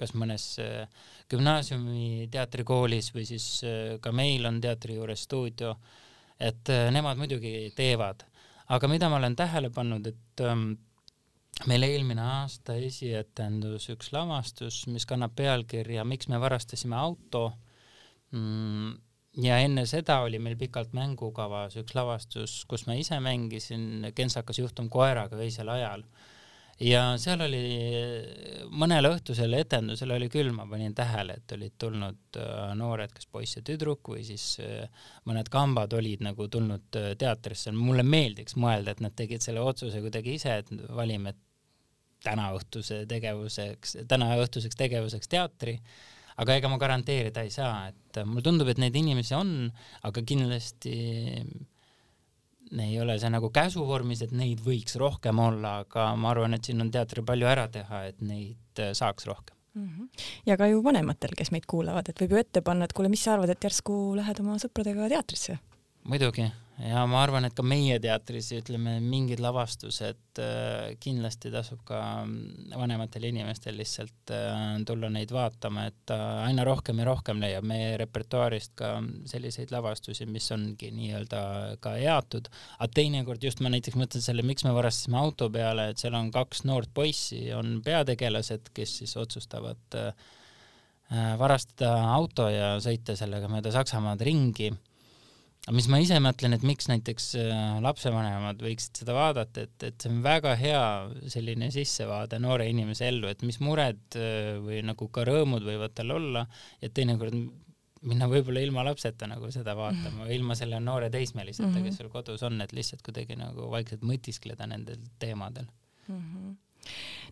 kas 0.00 0.14
mõnes 0.18 0.50
äh, 0.64 1.06
gümnaasiumi 1.30 2.28
teatrikoolis 2.32 3.12
või 3.16 3.28
siis 3.28 3.48
äh, 3.66 3.96
ka 4.02 4.12
meil 4.14 4.46
on 4.48 4.60
teatri 4.64 4.98
juures 4.98 5.24
stuudio, 5.28 5.74
et 6.38 6.70
nemad 6.94 7.18
muidugi 7.18 7.72
teevad, 7.74 8.22
aga 8.70 8.90
mida 8.90 9.08
ma 9.10 9.18
olen 9.18 9.34
tähele 9.36 9.72
pannud, 9.74 10.06
et 10.06 10.42
ähm, 10.46 10.70
meil 11.66 11.86
eelmine 11.86 12.22
aasta 12.22 12.76
esietendus 12.78 13.88
üks 13.94 14.12
lavastus, 14.14 14.84
mis 14.92 15.06
kannab 15.08 15.34
pealkirja 15.38 16.04
Miks 16.06 16.28
me 16.30 16.40
varastasime 16.40 16.96
auto 16.96 17.48
mm,. 18.30 18.92
ja 19.42 19.58
enne 19.64 19.86
seda 19.90 20.20
oli 20.26 20.38
meil 20.38 20.58
pikalt 20.60 20.94
mängukavas 20.96 21.78
üks 21.82 21.96
lavastus, 21.98 22.60
kus 22.70 22.86
ma 22.86 22.94
ise 22.98 23.18
mängisin 23.24 24.12
Kentsakas 24.14 24.62
juhtum 24.62 24.90
koeraga 24.92 25.40
öisel 25.42 25.68
ajal. 25.74 26.04
Ja 26.80 27.02
seal 27.18 27.42
oli 27.42 27.62
mõnel 28.78 29.08
õhtusel 29.10 29.56
etendusel 29.58 30.12
oli 30.14 30.28
küll, 30.32 30.50
ma 30.54 30.66
panin 30.68 30.94
tähele, 30.96 31.38
et 31.40 31.54
olid 31.56 31.74
tulnud 31.80 32.38
äh, 32.38 32.74
noored, 32.78 33.12
kas 33.14 33.26
poiss 33.30 33.58
ja 33.58 33.64
tüdruk 33.66 34.12
või 34.12 34.22
siis 34.26 34.44
äh, 34.62 35.06
mõned 35.28 35.50
kambad 35.52 35.94
olid 35.98 36.22
nagu 36.26 36.48
tulnud 36.48 36.98
äh, 37.00 37.10
teatrisse. 37.18 37.72
mulle 37.74 38.04
meeldiks 38.06 38.56
mõelda, 38.56 38.94
et 38.94 39.02
nad 39.04 39.16
tegid 39.18 39.44
selle 39.44 39.64
otsuse 39.64 40.02
kuidagi 40.04 40.36
ise, 40.38 40.60
et 40.62 40.72
valime, 40.94 41.34
tänaõhtuse 42.24 43.04
tegevuseks, 43.06 43.96
tänaõhtuseks 44.10 44.78
tegevuseks 44.78 45.30
teatri, 45.30 45.76
aga 46.42 46.56
ega 46.58 46.70
ma 46.70 46.78
garanteerida 46.78 47.44
ei 47.46 47.52
saa, 47.54 47.88
et 47.92 48.18
mulle 48.26 48.42
tundub, 48.42 48.70
et 48.70 48.80
neid 48.82 48.96
inimesi 48.98 49.36
on, 49.38 49.68
aga 50.06 50.22
kindlasti 50.26 50.96
ei 52.72 53.00
ole 53.00 53.18
see 53.18 53.30
nagu 53.32 53.50
käsuvormis, 53.54 54.22
et 54.26 54.32
neid 54.36 54.60
võiks 54.64 54.98
rohkem 55.00 55.38
olla, 55.42 55.78
aga 55.84 56.10
ma 56.16 56.32
arvan, 56.34 56.54
et 56.54 56.68
siin 56.68 56.84
on 56.84 56.90
teatril 56.94 57.24
palju 57.28 57.48
ära 57.48 57.68
teha, 57.72 58.04
et 58.10 58.20
neid 58.20 58.82
saaks 58.92 59.26
rohkem 59.26 59.56
mm. 59.74 59.88
-hmm. 59.88 60.08
ja 60.46 60.56
ka 60.56 60.66
ju 60.66 60.82
vanematel, 60.84 61.34
kes 61.36 61.50
meid 61.50 61.66
kuulavad, 61.66 62.08
et 62.08 62.20
võib 62.20 62.36
ju 62.36 62.42
ette 62.44 62.62
panna, 62.62 62.84
et 62.84 62.92
kuule, 62.92 63.08
mis 63.08 63.24
sa 63.24 63.34
arvad, 63.34 63.50
et 63.50 63.64
järsku 63.64 64.16
lähed 64.16 64.40
oma 64.40 64.58
sõpradega 64.58 65.08
teatrisse? 65.08 65.58
muidugi 66.04 66.50
ja 66.78 67.02
ma 67.10 67.22
arvan, 67.24 67.46
et 67.48 67.56
ka 67.56 67.64
meie 67.66 67.96
teatris 68.02 68.52
ütleme, 68.54 68.98
mingid 69.02 69.40
lavastused 69.42 70.40
äh, 70.42 70.92
kindlasti 71.02 71.50
tasub 71.50 71.80
ka 71.88 72.00
vanematel 72.78 73.26
inimestel 73.30 73.78
lihtsalt 73.80 74.32
äh, 74.34 74.62
tulla 74.86 75.10
neid 75.12 75.32
vaatama, 75.34 75.88
et 75.90 76.14
äh, 76.14 76.24
aina 76.46 76.66
rohkem 76.68 77.02
ja 77.02 77.08
rohkem 77.10 77.42
leiab 77.42 77.66
meie 77.66 77.96
repertuaarist 78.02 78.76
ka 78.78 78.94
selliseid 79.30 79.74
lavastusi, 79.74 80.28
mis 80.30 80.48
ongi 80.54 80.92
nii-öelda 80.94 81.42
ka 81.82 81.96
eatud, 81.98 82.50
aga 82.78 82.90
teinekord 83.00 83.42
just 83.42 83.62
ma 83.64 83.72
näiteks 83.74 83.98
mõtlen 83.98 84.24
selle, 84.24 84.46
miks 84.46 84.66
me 84.66 84.74
varastasime 84.76 85.18
auto 85.18 85.50
peale, 85.54 85.90
et 85.90 86.02
seal 86.02 86.14
on 86.18 86.30
kaks 86.34 86.62
noort 86.68 86.92
poissi, 86.94 87.48
on 87.56 87.80
peategelased, 87.84 88.70
kes 88.76 89.00
siis 89.02 89.16
otsustavad 89.18 90.02
varastada 91.40 91.94
auto 92.12 92.50
ja 92.52 92.74
sõita 92.84 93.14
sellega 93.16 93.48
mööda 93.48 93.72
Saksamaad 93.72 94.20
ringi 94.28 94.68
aga 95.68 95.76
mis 95.76 95.86
ma 95.92 95.98
ise 96.00 96.16
mõtlen, 96.24 96.56
et 96.56 96.62
miks 96.64 96.86
näiteks 96.88 97.26
äh, 97.36 97.56
lapsevanemad 97.84 98.62
võiksid 98.64 99.02
seda 99.02 99.12
vaadata, 99.12 99.66
et, 99.68 99.84
et 99.84 100.00
see 100.00 100.08
on 100.14 100.22
väga 100.24 100.54
hea 100.56 100.84
selline 101.28 101.68
sissevaade 101.74 102.38
noore 102.40 102.70
inimese 102.72 103.10
ellu, 103.10 103.28
et 103.28 103.44
mis 103.44 103.60
mured 103.60 104.16
äh, 104.16 104.56
või 104.64 104.80
nagu 104.88 105.10
ka 105.12 105.26
rõõmud 105.28 105.66
võivad 105.68 105.92
tal 105.98 106.14
olla, 106.16 106.46
et 106.80 106.94
teinekord 106.96 107.36
minna 108.08 108.28
võib-olla 108.30 108.62
ilma 108.64 108.86
lapseta 108.86 109.28
nagu 109.28 109.50
seda 109.52 109.74
vaatama 109.76 110.24
või 110.24 110.38
ilma 110.38 110.56
selle 110.56 110.80
noore 110.80 111.10
teismeliseta 111.12 111.66
mm, 111.66 111.74
-hmm. 111.74 111.90
kes 111.90 112.00
sul 112.00 112.08
kodus 112.14 112.46
on, 112.46 112.62
et 112.64 112.72
lihtsalt 112.72 113.02
kuidagi 113.04 113.36
nagu 113.36 113.68
vaikselt 113.72 114.06
mõtiskleda 114.06 114.70
nendel 114.70 115.02
teemadel 115.20 115.68
mm. 116.08 116.16
-hmm 116.16 116.56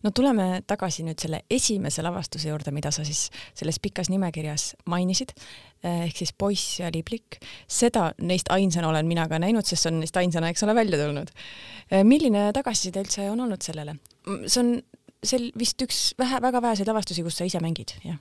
no 0.04 0.12
tuleme 0.14 0.62
tagasi 0.66 1.04
nüüd 1.06 1.20
selle 1.22 1.42
esimese 1.50 2.04
lavastuse 2.04 2.50
juurde, 2.50 2.74
mida 2.74 2.92
sa 2.94 3.04
siis 3.06 3.28
selles 3.54 3.80
pikas 3.82 4.10
nimekirjas 4.12 4.74
mainisid, 4.92 5.34
ehk 5.86 6.16
siis 6.16 6.34
Poiss 6.36 6.80
ja 6.80 6.90
liblik. 6.94 7.40
seda 7.68 8.10
neist 8.20 8.50
ainsana 8.50 8.88
olen 8.88 9.06
mina 9.06 9.28
ka 9.28 9.40
näinud, 9.42 9.66
sest 9.66 9.86
see 9.86 9.92
on 9.92 10.00
neist 10.02 10.16
ainsana, 10.16 10.50
eks 10.52 10.62
ole, 10.66 10.74
välja 10.74 11.00
tulnud. 11.00 11.32
milline 12.04 12.50
tagasiside 12.52 13.02
üldse 13.04 13.30
on 13.30 13.40
olnud 13.40 13.62
sellele? 13.62 13.98
see 14.46 14.62
on 14.62 14.72
sel 15.26 15.50
vist 15.58 15.82
üks 15.82 16.14
vähe, 16.18 16.40
väga 16.42 16.62
väheseid 16.62 16.88
lavastusi, 16.88 17.24
kus 17.26 17.38
sa 17.38 17.46
ise 17.48 17.60
mängid, 17.62 17.96
jah? 18.04 18.18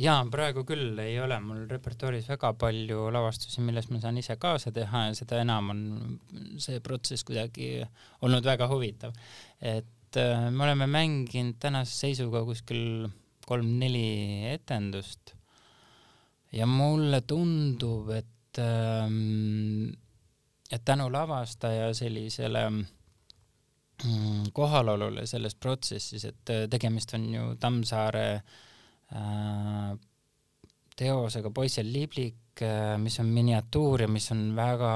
jaa, 0.00 0.18
praegu 0.30 0.64
küll 0.66 0.98
ei 0.98 1.14
ole 1.22 1.36
mul 1.42 1.66
repertuaaris 1.70 2.26
väga 2.32 2.50
palju 2.58 3.08
lavastusi, 3.14 3.62
milles 3.62 3.86
ma 3.92 4.00
saan 4.02 4.18
ise 4.18 4.36
kaasa 4.42 4.72
teha 4.74 5.04
ja 5.08 5.12
seda 5.14 5.38
enam 5.44 5.70
on 5.70 5.84
see 6.62 6.80
protsess 6.82 7.26
kuidagi 7.26 7.76
olnud 8.26 8.46
väga 8.46 8.68
huvitav. 8.72 9.14
et 9.60 9.86
et 10.14 10.20
äh, 10.22 10.50
me 10.50 10.64
oleme 10.64 10.86
mänginud 10.86 11.56
tänase 11.58 11.94
seisuga 12.06 12.44
kuskil 12.46 13.08
kolm-neli 13.46 14.46
etendust. 14.52 15.34
Ja 16.54 16.66
mulle 16.70 17.20
tundub, 17.26 18.10
et 18.14 18.58
ähm, 18.62 19.90
et 20.70 20.84
tänu 20.84 21.08
lavastaja 21.12 21.90
sellisele 21.94 22.62
mm, 22.70 24.52
kohalolule 24.52 25.26
selles 25.26 25.54
protsessis, 25.54 26.24
et 26.30 26.50
äh, 26.50 26.68
tegemist 26.70 27.14
on 27.18 27.26
ju 27.34 27.56
Tammsaare 27.60 28.26
äh, 28.34 29.92
teosega 30.96 31.50
Poiss 31.50 31.78
ja 31.78 31.84
liblik 31.84 32.40
mis 33.02 33.18
on 33.18 33.26
miniatuur 33.34 34.04
ja 34.04 34.06
mis 34.06 34.30
on 34.30 34.52
väga 34.54 34.90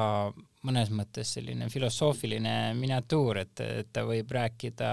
mõnes 0.66 0.90
mõttes 0.90 1.34
selline 1.36 1.68
filosoofiline 1.70 2.54
miniatuur, 2.78 3.42
et, 3.44 3.60
et 3.82 3.92
ta 3.92 4.04
võib 4.08 4.30
rääkida 4.34 4.92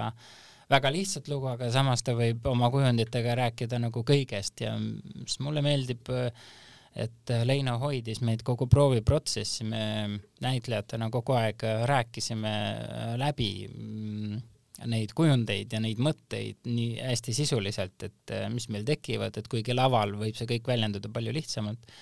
väga 0.70 0.92
lihtsat 0.94 1.30
lugu, 1.30 1.50
aga 1.52 1.70
samas 1.74 2.04
ta 2.06 2.16
võib 2.18 2.46
oma 2.50 2.70
kujunditega 2.74 3.36
rääkida 3.42 3.80
nagu 3.82 4.06
kõigest 4.06 4.66
ja 4.66 4.76
mis 4.80 5.38
mulle 5.44 5.64
meeldib, 5.66 6.10
et 6.96 7.34
Leino 7.44 7.76
hoidis 7.82 8.22
meid 8.26 8.44
kogu 8.48 8.70
prooviprotsessi, 8.72 9.66
me 9.68 9.86
näitlejatena 10.46 11.10
kogu 11.14 11.36
aeg 11.38 11.66
rääkisime 11.92 12.54
läbi 13.20 13.52
neid 14.86 15.14
kujundeid 15.16 15.72
ja 15.72 15.80
neid 15.80 16.02
mõtteid 16.04 16.68
nii 16.68 17.00
hästi 17.00 17.34
sisuliselt, 17.36 18.08
et 18.10 18.36
mis 18.52 18.68
meil 18.74 18.86
tekivad, 18.88 19.38
et 19.38 19.48
kuigi 19.52 19.76
laval 19.76 20.18
võib 20.20 20.36
see 20.38 20.50
kõik 20.50 20.68
väljenduda 20.72 21.12
palju 21.14 21.36
lihtsamalt 21.36 21.94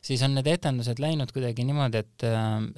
siis 0.00 0.22
on 0.24 0.34
need 0.34 0.48
etendused 0.48 1.00
läinud 1.02 1.32
kuidagi 1.34 1.64
niimoodi, 1.68 2.00
et, 2.00 2.24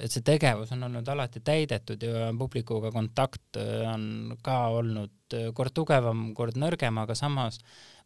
et 0.03 0.11
see 0.11 0.25
tegevus 0.27 0.73
on 0.75 0.87
olnud 0.89 1.07
alati 1.13 1.41
täidetud 1.45 2.03
ja 2.03 2.29
publikuga 2.37 2.91
kontakt 2.91 3.59
äh, 3.59 3.85
on 3.93 4.35
ka 4.43 4.57
olnud 4.75 5.37
äh, 5.37 5.49
kord 5.55 5.75
tugevam, 5.75 6.31
kord 6.37 6.59
nõrgem, 6.59 6.99
aga 7.03 7.15
samas 7.17 7.61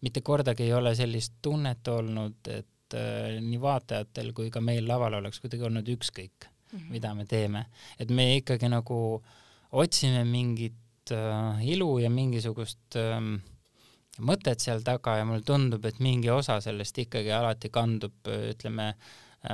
mitte 0.05 0.21
kordagi 0.25 0.67
ei 0.67 0.75
ole 0.77 0.93
sellist 0.97 1.39
tunnet 1.41 1.89
olnud, 1.91 2.51
et 2.53 2.97
äh, 2.97 3.39
nii 3.41 3.61
vaatajatel 3.61 4.33
kui 4.37 4.53
ka 4.53 4.61
meil 4.61 4.87
laval 4.87 5.19
oleks 5.21 5.41
kuidagi 5.43 5.65
olnud 5.69 5.89
ükskõik 5.97 6.47
mm, 6.47 6.77
-hmm. 6.77 6.89
mida 6.93 7.13
me 7.17 7.25
teeme. 7.25 7.65
et 7.99 8.09
me 8.09 8.35
ikkagi 8.37 8.69
nagu 8.69 9.23
otsime 9.71 10.23
mingit 10.23 11.11
äh, 11.11 11.65
ilu 11.65 11.97
ja 11.99 12.09
mingisugust 12.09 12.95
äh, 12.95 13.21
mõtet 14.23 14.63
seal 14.63 14.83
taga 14.85 15.17
ja 15.19 15.25
mulle 15.27 15.45
tundub, 15.45 15.85
et 15.85 16.01
mingi 16.03 16.29
osa 16.33 16.59
sellest 16.63 16.97
ikkagi 17.05 17.31
alati 17.33 17.71
kandub, 17.73 18.17
ütleme, 18.51 18.91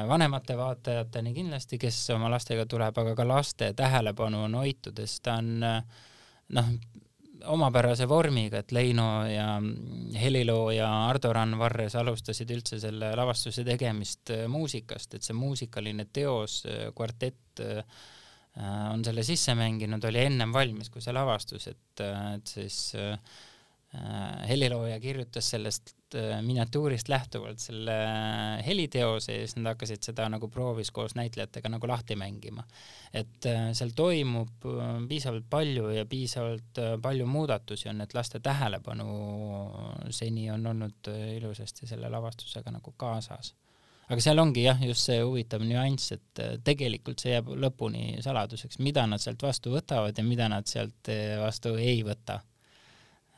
vanemate 0.07 0.57
vaatajateni 0.57 1.33
kindlasti, 1.35 1.77
kes 1.81 1.99
oma 2.15 2.31
lastega 2.31 2.65
tuleb, 2.69 2.97
aga 2.97 3.15
ka 3.17 3.27
laste 3.27 3.73
tähelepanu 3.77 4.45
on 4.47 4.59
hoitud, 4.61 4.99
sest 5.03 5.23
ta 5.27 5.37
on 5.41 5.53
noh, 5.59 6.73
omapärase 7.53 8.07
vormiga, 8.07 8.61
et 8.63 8.71
Leino 8.71 9.07
ja 9.27 9.47
helilooja 10.15 10.87
Ardo 11.09 11.33
Randvarres 11.35 11.97
alustasid 11.99 12.51
üldse 12.55 12.79
selle 12.79 13.11
lavastuse 13.19 13.65
tegemist 13.67 14.31
muusikast, 14.47 15.17
et 15.17 15.27
see 15.27 15.35
muusikaline 15.35 16.07
teos, 16.13 16.61
kvartett 16.95 17.63
on 18.63 19.01
selle 19.03 19.25
sisse 19.25 19.55
mänginud, 19.57 20.03
oli 20.07 20.23
ennem 20.23 20.53
valmis 20.53 20.91
kui 20.93 21.01
see 21.03 21.13
lavastus, 21.15 21.67
et, 21.73 22.03
et 22.05 22.53
siis 22.55 22.77
äh, 22.95 23.17
Äh, 23.17 23.52
helilooja 24.47 24.99
kirjutas 24.99 25.49
sellest 25.49 25.91
äh, 26.15 26.41
miniatuurist 26.41 27.09
lähtuvalt 27.09 27.59
selle 27.59 27.93
äh, 28.03 28.65
heliteose 28.65 29.35
ja 29.35 29.47
siis 29.47 29.55
nad 29.59 29.73
hakkasid 29.73 30.01
seda 30.01 30.25
nagu 30.33 30.47
proovis 30.49 30.91
koos 30.91 31.13
näitlejatega 31.15 31.69
nagu 31.69 31.87
lahti 31.87 32.15
mängima. 32.17 32.63
et 33.13 33.45
seal 33.77 33.91
toimub 33.95 34.65
piisavalt 35.09 35.45
palju 35.49 35.89
ja 35.93 36.05
piisavalt 36.05 36.79
palju 37.01 37.25
muudatusi 37.25 37.89
on, 37.89 38.01
et 38.01 38.13
laste 38.13 38.39
tähelepanu 38.39 39.05
seni 40.09 40.49
on 40.51 40.65
olnud 40.67 41.11
ilusasti 41.35 41.87
selle 41.87 42.09
lavastusega 42.09 42.71
nagu 42.73 42.93
kaasas 42.97 43.53
aga 44.09 44.21
seal 44.21 44.39
ongi 44.39 44.63
jah, 44.65 44.81
just 44.81 45.05
see 45.05 45.19
huvitav 45.21 45.61
nüanss, 45.65 46.15
et 46.17 46.41
tegelikult 46.65 47.21
see 47.21 47.35
jääb 47.35 47.53
lõpuni 47.61 48.17
saladuseks, 48.25 48.81
mida 48.83 49.05
nad 49.07 49.21
sealt 49.21 49.45
vastu 49.45 49.73
võtavad 49.73 50.17
ja 50.17 50.25
mida 50.25 50.49
nad 50.51 50.67
sealt 50.69 51.13
vastu 51.41 51.75
ei 51.77 52.01
võta. 52.05 52.41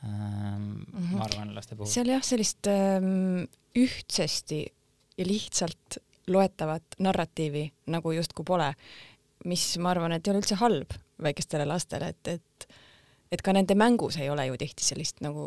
Ma 0.02 1.24
arvan, 1.24 1.54
laste 1.56 1.76
puhul. 1.76 1.90
seal 1.90 2.10
jah, 2.12 2.24
sellist 2.24 2.68
ähm, 2.70 3.46
ühtsesti 3.76 4.62
ja 5.16 5.26
lihtsalt 5.26 5.98
loetavat 6.30 6.98
narratiivi 7.02 7.64
nagu 7.92 8.12
justkui 8.12 8.44
pole, 8.46 8.72
mis 9.46 9.64
ma 9.78 9.92
arvan, 9.94 10.16
et 10.16 10.26
ei 10.26 10.34
ole 10.34 10.42
üldse 10.42 10.58
halb 10.60 10.96
väikestele 11.22 11.66
lastele, 11.68 12.10
et, 12.12 12.36
et 12.36 12.68
et 13.32 13.42
ka 13.42 13.52
nende 13.54 13.74
mängus 13.78 14.18
ei 14.20 14.30
ole 14.30 14.46
ju 14.46 14.56
tihti 14.60 14.84
sellist 14.86 15.20
nagu 15.24 15.44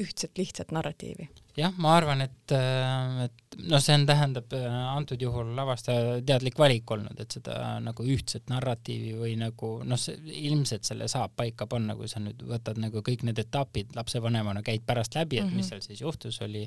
ühtset 0.00 0.38
lihtsat 0.40 0.72
narratiivi. 0.72 1.28
jah, 1.56 1.74
ma 1.76 1.96
arvan, 1.98 2.24
et, 2.24 2.54
et 2.54 3.56
noh, 3.68 3.82
see 3.82 3.96
on, 3.98 4.06
tähendab 4.08 4.54
antud 4.56 5.20
juhul 5.20 5.52
lavastaja 5.56 6.16
teadlik 6.26 6.56
valik 6.58 6.90
olnud, 6.96 7.20
et 7.20 7.36
seda 7.36 7.76
nagu 7.84 8.06
ühtset 8.08 8.48
narratiivi 8.52 9.12
või 9.20 9.36
nagu 9.40 9.74
noh, 9.84 10.00
see 10.00 10.16
ilmselt 10.48 10.88
selle 10.88 11.08
saab 11.12 11.36
paika 11.36 11.68
panna, 11.68 11.96
kui 11.98 12.08
sa 12.08 12.22
nüüd 12.24 12.40
võtad 12.48 12.80
nagu 12.80 13.04
kõik 13.04 13.26
need 13.28 13.42
etapid 13.44 13.92
lapsevanemana 13.98 14.64
käid 14.64 14.86
pärast 14.88 15.18
läbi, 15.18 15.42
et 15.42 15.52
mis 15.52 15.68
seal 15.68 15.84
siis 15.84 16.00
juhtus, 16.00 16.40
oli 16.46 16.64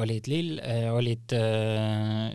olid 0.00 0.26
lill, 0.26 0.56
äh, 0.58 0.88
olid 0.90 1.32
äh, 1.36 2.32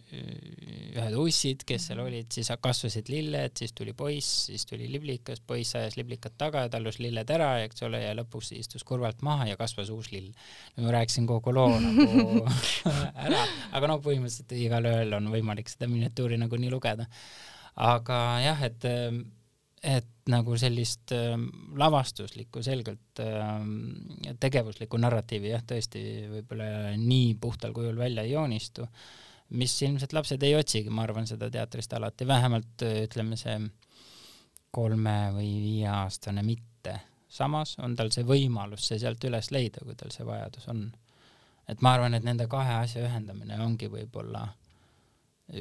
ühed 0.95 1.15
ussid, 1.19 1.65
kes 1.67 1.89
seal 1.89 1.99
olid, 2.03 2.29
siis 2.31 2.51
kasvasid 2.63 3.11
lilled, 3.11 3.55
siis 3.59 3.73
tuli 3.75 3.91
poiss, 3.97 4.45
siis 4.47 4.63
tuli 4.69 4.87
liblikas, 4.91 5.41
poiss 5.45 5.75
ajas 5.75 5.97
liblikat 5.99 6.37
taga 6.39 6.63
ja 6.65 6.71
tallus 6.71 7.01
lilled 7.03 7.33
ära, 7.35 7.51
eks 7.65 7.83
ole, 7.87 8.01
ja 8.05 8.13
lõpuks 8.17 8.53
istus 8.55 8.85
kurvalt 8.87 9.23
maha 9.27 9.49
ja 9.51 9.59
kasvas 9.59 9.91
uus 9.91 10.11
lill. 10.13 10.31
ma 10.79 10.93
rääkisin 10.95 11.27
kogu 11.27 11.53
loo 11.55 11.75
nagu 11.83 12.45
ära, 13.27 13.43
aga 13.75 13.91
no 13.91 13.99
põhimõtteliselt 14.05 14.55
igalühel 14.55 15.19
on 15.19 15.27
võimalik 15.33 15.71
seda 15.71 15.91
miniatuuri 15.91 16.39
nagu 16.39 16.59
nii 16.59 16.71
lugeda. 16.71 17.09
aga 17.75 18.21
jah, 18.45 18.63
et 18.69 18.87
et 19.83 20.07
nagu 20.29 20.57
sellist 20.59 21.13
äh, 21.15 21.35
lavastuslikku, 21.79 22.61
selgelt 22.63 23.21
äh, 23.23 24.35
tegevuslikku 24.39 24.99
narratiivi 24.99 25.53
jah, 25.53 25.63
tõesti 25.65 26.03
võib-olla 26.29 26.93
nii 26.99 27.33
puhtal 27.41 27.73
kujul 27.75 27.97
välja 27.97 28.25
ei 28.27 28.33
joonistu, 28.35 28.87
mis 29.57 29.73
ilmselt 29.81 30.13
lapsed 30.13 30.43
ei 30.45 30.55
otsigi, 30.59 30.91
ma 30.93 31.05
arvan, 31.07 31.27
seda 31.27 31.49
teatrist 31.53 31.93
alati, 31.95 32.27
vähemalt 32.27 32.85
äh, 32.85 33.03
ütleme, 33.07 33.39
see 33.39 33.57
kolme 34.71 35.17
või 35.33 35.53
viieaastane 35.63 36.43
mitte. 36.45 36.99
samas 37.29 37.75
on 37.79 37.95
tal 37.95 38.11
see 38.11 38.25
võimalus 38.25 38.87
see 38.87 38.99
sealt 38.99 39.23
üles 39.23 39.51
leida, 39.51 39.81
kui 39.85 39.95
tal 39.95 40.11
see 40.11 40.25
vajadus 40.25 40.67
on. 40.67 40.91
et 41.67 41.81
ma 41.81 41.93
arvan, 41.93 42.13
et 42.13 42.23
nende 42.23 42.47
kahe 42.47 42.81
asja 42.83 43.05
ühendamine 43.05 43.57
ongi 43.63 43.87
võib-olla 43.87 44.43
äh, 44.43 44.68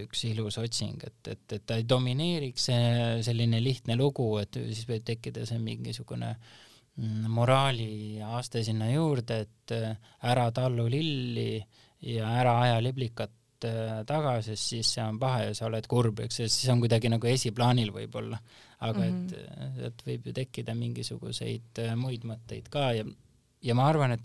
üks 0.02 0.24
ilus 0.28 0.58
otsing, 0.60 1.02
et, 1.04 1.32
et, 1.32 1.44
et 1.56 1.64
ta 1.66 1.78
ei 1.78 1.86
domineeriks 1.88 2.68
selline 3.24 3.60
lihtne 3.62 3.96
lugu, 3.96 4.26
et 4.42 4.60
siis 4.68 4.84
võib 4.88 5.04
tekkida 5.06 5.46
see 5.48 5.60
mingisugune 5.62 6.34
mm, 6.98 7.28
moraali 7.32 8.20
aste 8.36 8.62
sinna 8.66 8.90
juurde, 8.92 9.42
et 9.46 9.74
äh, 9.76 10.12
ära 10.28 10.50
tallu 10.54 10.88
lilli 10.90 11.56
ja 12.08 12.32
ära 12.40 12.58
aja 12.66 12.82
liblikat 12.84 13.66
äh, 13.68 14.02
taga, 14.08 14.38
sest 14.44 14.74
siis 14.74 14.92
see 14.96 15.04
on 15.04 15.20
paha 15.20 15.48
ja 15.48 15.54
sa 15.56 15.68
oled 15.70 15.88
kurb, 15.90 16.20
eks, 16.26 16.42
siis 16.46 16.68
on 16.74 16.82
kuidagi 16.84 17.12
nagu 17.12 17.30
esiplaanil 17.30 17.94
võib-olla. 17.94 18.40
aga 18.78 19.00
mm 19.00 19.24
-hmm. 19.28 19.64
et, 19.64 19.86
et 19.86 20.04
võib 20.06 20.26
ju 20.26 20.32
tekkida 20.32 20.74
mingisuguseid 20.74 21.80
äh, 21.82 21.96
muid 21.96 22.24
mõtteid 22.24 22.68
ka 22.70 22.92
ja, 22.94 23.04
ja 23.62 23.74
ma 23.74 23.88
arvan, 23.88 24.12
et 24.12 24.22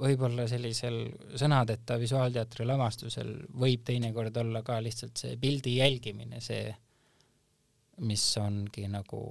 võib-olla 0.00 0.46
sellisel 0.48 0.98
sõnadeta 1.38 1.96
visuaalteatri 2.00 2.66
lavastusel 2.68 3.32
võib 3.60 3.84
teinekord 3.86 4.36
olla 4.42 4.62
ka 4.66 4.78
lihtsalt 4.84 5.16
see 5.16 5.38
pildi 5.40 5.78
jälgimine, 5.78 6.40
see, 6.44 6.68
mis 8.04 8.24
ongi 8.40 8.86
nagu 8.92 9.22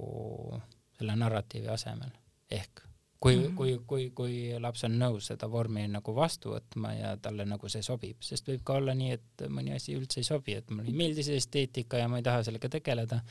selle 0.96 1.16
narratiivi 1.18 1.70
asemel. 1.70 2.10
ehk 2.50 2.82
kui 3.20 3.36
mm, 3.36 3.44
-hmm. 3.44 3.54
kui, 3.56 3.78
kui, 3.86 4.10
kui 4.10 4.34
laps 4.60 4.84
on 4.84 4.98
nõus 4.98 5.26
seda 5.30 5.48
vormi 5.50 5.86
nagu 5.88 6.14
vastu 6.14 6.52
võtma 6.52 6.92
ja 6.92 7.16
talle 7.16 7.44
nagu 7.44 7.68
see 7.68 7.82
sobib, 7.82 8.16
sest 8.20 8.48
võib 8.48 8.60
ka 8.64 8.74
olla 8.80 8.94
nii, 8.94 9.12
et 9.12 9.46
mõni 9.48 9.72
asi 9.74 9.96
üldse 9.96 10.20
ei 10.20 10.24
sobi, 10.24 10.54
et 10.54 10.70
mulle 10.70 10.90
ei 10.90 10.98
meeldi 10.98 11.22
see 11.22 11.36
esteetika 11.36 11.96
ja 11.96 12.08
ma 12.08 12.20
ei 12.20 12.22
taha 12.22 12.42
sellega 12.42 12.68
tegeleda. 12.68 13.22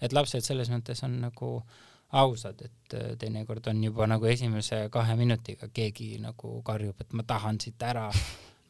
et 0.00 0.12
lapsed 0.12 0.40
selles 0.40 0.70
mõttes 0.70 1.02
on 1.04 1.20
nagu 1.20 1.50
äh, 1.56 1.93
ausad, 2.14 2.62
et 2.64 2.96
äh, 2.96 3.12
teinekord 3.18 3.66
on 3.70 3.82
juba 3.84 4.06
nagu 4.10 4.26
esimese 4.30 4.86
kahe 4.94 5.16
minutiga 5.18 5.68
keegi 5.74 6.16
nagu 6.22 6.56
karjub, 6.66 7.00
et 7.00 7.14
ma 7.16 7.24
tahan 7.26 7.58
siit 7.62 7.82
ära, 7.82 8.06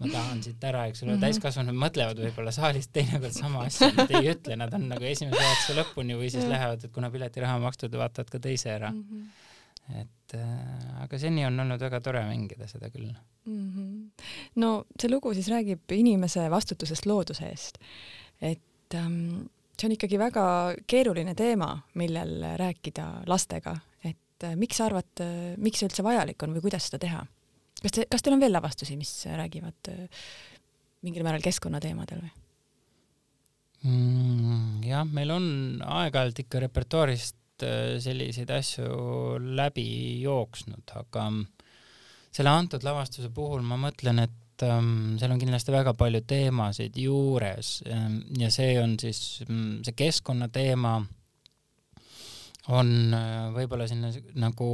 ma 0.00 0.10
tahan 0.10 0.42
siit 0.44 0.64
ära, 0.64 0.86
eks 0.88 1.02
ole 1.02 1.12
mm 1.12 1.16
-hmm., 1.16 1.26
täiskasvanud 1.26 1.78
mõtlevad 1.84 2.22
võib-olla 2.24 2.54
saalist 2.54 2.92
teinekord 2.96 3.36
sama 3.36 3.66
asja, 3.68 3.90
nad 3.96 4.10
ei 4.10 4.32
ütle, 4.32 4.56
nad 4.60 4.74
on 4.74 4.88
nagu 4.92 5.08
esimese 5.10 5.40
vaatuse 5.40 5.78
lõpuni 5.80 6.18
või 6.20 6.30
siis 6.32 6.48
lähevad, 6.50 6.84
et 6.84 6.92
kuna 6.94 7.10
piletiraha 7.10 7.58
makstud, 7.66 7.96
vaatavad 8.00 8.32
ka 8.32 8.40
teise 8.48 8.72
ära 8.74 8.90
mm. 8.90 9.04
-hmm. 9.10 10.00
et 10.00 10.38
äh, 10.40 11.02
aga 11.04 11.18
seni 11.18 11.46
on 11.46 11.60
olnud 11.60 11.80
väga 11.80 12.00
tore 12.00 12.24
mängida 12.24 12.68
seda 12.68 12.90
küll 12.90 13.12
mm. 13.46 13.72
-hmm. 13.72 14.26
no 14.56 14.84
see 15.00 15.10
lugu 15.10 15.34
siis 15.34 15.48
räägib 15.52 15.92
inimese 15.92 16.48
vastutusest 16.50 17.06
looduse 17.06 17.48
eest, 17.48 17.78
et 18.40 18.94
ähm, 18.94 19.46
see 19.74 19.88
on 19.88 19.94
ikkagi 19.96 20.18
väga 20.20 20.44
keeruline 20.90 21.34
teema, 21.38 21.70
millel 22.00 22.36
rääkida 22.60 23.06
lastega, 23.30 23.74
et 24.06 24.46
äh, 24.46 24.56
miks 24.58 24.78
sa 24.80 24.88
arvad, 24.88 25.10
äh, 25.24 25.54
miks 25.60 25.82
see 25.82 25.88
üldse 25.90 26.04
vajalik 26.06 26.42
on 26.46 26.54
või 26.56 26.66
kuidas 26.68 26.88
seda 26.88 27.02
teha? 27.06 27.24
kas 27.84 27.92
te, 27.92 28.06
kas 28.08 28.22
teil 28.24 28.36
on 28.36 28.40
veel 28.44 28.54
lavastusi, 28.54 28.96
mis 28.96 29.12
räägivad 29.28 29.92
äh, 29.92 30.26
mingil 31.04 31.26
määral 31.26 31.44
keskkonnateemadel 31.44 32.22
või 32.22 32.30
mm,? 33.90 34.84
jah, 34.88 35.08
meil 35.08 35.34
on 35.34 35.48
aeg-ajalt 35.84 36.44
ikka 36.46 36.62
repertuaarist 36.68 37.40
selliseid 38.02 38.50
asju 38.50 38.86
läbi 39.54 39.84
jooksnud, 40.24 40.90
aga 40.98 41.28
selle 42.34 42.50
antud 42.50 42.82
lavastuse 42.82 43.30
puhul 43.32 43.62
ma 43.62 43.78
mõtlen, 43.78 44.24
et 44.24 44.34
et 44.54 44.62
ähm, 44.68 45.16
seal 45.18 45.34
on 45.34 45.40
kindlasti 45.42 45.74
väga 45.74 45.96
palju 45.98 46.22
teemasid 46.30 46.94
juures 47.00 47.80
ähm, 47.90 48.20
ja 48.38 48.50
see 48.54 48.76
on 48.78 48.94
siis 49.00 49.42
mm, 49.48 49.82
see 49.86 49.96
keskkonnateema 49.98 50.94
on 52.74 52.90
äh, 53.18 53.50
võib-olla 53.56 53.88
sinna 53.90 54.12
nagu 54.38 54.68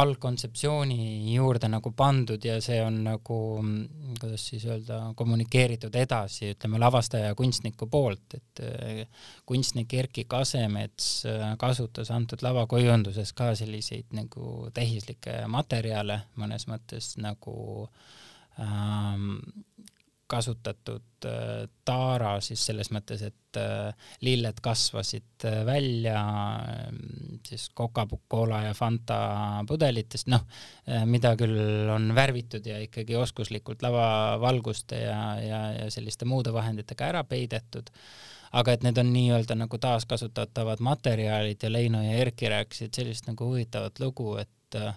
algkontseptsiooni 0.00 1.34
juurde 1.34 1.68
nagu 1.68 1.92
pandud 1.92 2.40
ja 2.48 2.54
see 2.64 2.78
on 2.80 2.96
nagu, 3.04 3.36
mm, 3.60 4.14
kuidas 4.22 4.46
siis 4.48 4.64
öelda, 4.64 5.02
kommunikeeritud 5.16 5.92
edasi, 6.00 6.54
ütleme 6.54 6.80
lavastaja 6.80 7.28
ja 7.28 7.36
kunstniku 7.36 7.90
poolt, 7.92 8.38
et 8.40 8.64
äh, 8.64 9.04
kunstnik 9.44 9.92
Erki 10.00 10.24
Kasemets 10.24 11.26
äh, 11.28 11.44
kasutas 11.60 12.08
antud 12.10 12.40
lavakujunduses 12.40 13.36
ka 13.36 13.52
selliseid 13.58 14.16
nagu 14.16 14.72
tehislikke 14.72 15.42
materjale 15.52 16.22
mõnes 16.40 16.64
mõttes 16.72 17.12
nagu 17.20 17.60
äh, 17.84 18.18
kasutatud 20.32 21.26
äh, 21.28 21.68
taara 21.84 22.36
siis 22.44 22.62
selles 22.68 22.88
mõttes, 22.94 23.20
et 23.26 23.58
äh, 23.60 24.08
lilled 24.24 24.60
kasvasid 24.64 25.46
äh, 25.48 25.60
välja 25.68 26.22
äh, 26.72 26.86
siis 27.48 27.68
Coca-Cola 27.76 28.62
ja 28.68 28.74
Fanta 28.76 29.18
pudelitest, 29.68 30.30
noh 30.32 30.46
mida 31.08 31.34
küll 31.38 31.90
on 31.92 32.10
värvitud 32.16 32.66
ja 32.66 32.78
ikkagi 32.82 33.16
oskuslikult 33.18 33.84
lavavalguste 33.84 35.02
ja, 35.04 35.20
ja, 35.42 35.62
ja 35.76 35.90
selliste 35.92 36.28
muude 36.28 36.52
vahenditega 36.54 37.10
ära 37.12 37.24
peidetud, 37.28 37.92
aga 38.58 38.76
et 38.76 38.86
need 38.86 38.98
on 39.00 39.12
nii-öelda 39.12 39.56
nagu 39.64 39.78
taaskasutatavad 39.80 40.80
materjalid 40.84 41.62
ja 41.62 41.72
Leino 41.72 42.02
ja 42.04 42.16
Erki 42.24 42.50
rääkisid 42.52 42.96
sellist 42.96 43.28
nagu 43.28 43.52
huvitavat 43.52 44.00
lugu, 44.00 44.36
et 44.42 44.80
äh, 44.80 44.96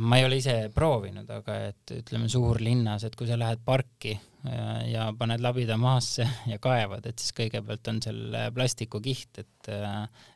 ma 0.00 0.18
ei 0.18 0.24
ole 0.24 0.38
ise 0.40 0.54
proovinud, 0.74 1.28
aga 1.30 1.58
et 1.68 1.92
ütleme 1.98 2.28
suurlinnas, 2.32 3.04
et 3.04 3.16
kui 3.16 3.28
sa 3.28 3.36
lähed 3.36 3.60
parki 3.64 4.14
ja, 4.14 4.66
ja 4.88 5.04
paned 5.18 5.42
labida 5.44 5.76
maasse 5.80 6.26
ja 6.52 6.58
kaevad, 6.62 7.06
et 7.08 7.20
siis 7.20 7.36
kõigepealt 7.36 7.92
on 7.92 8.00
seal 8.04 8.40
plastikukiht, 8.56 9.44
et, 9.44 9.72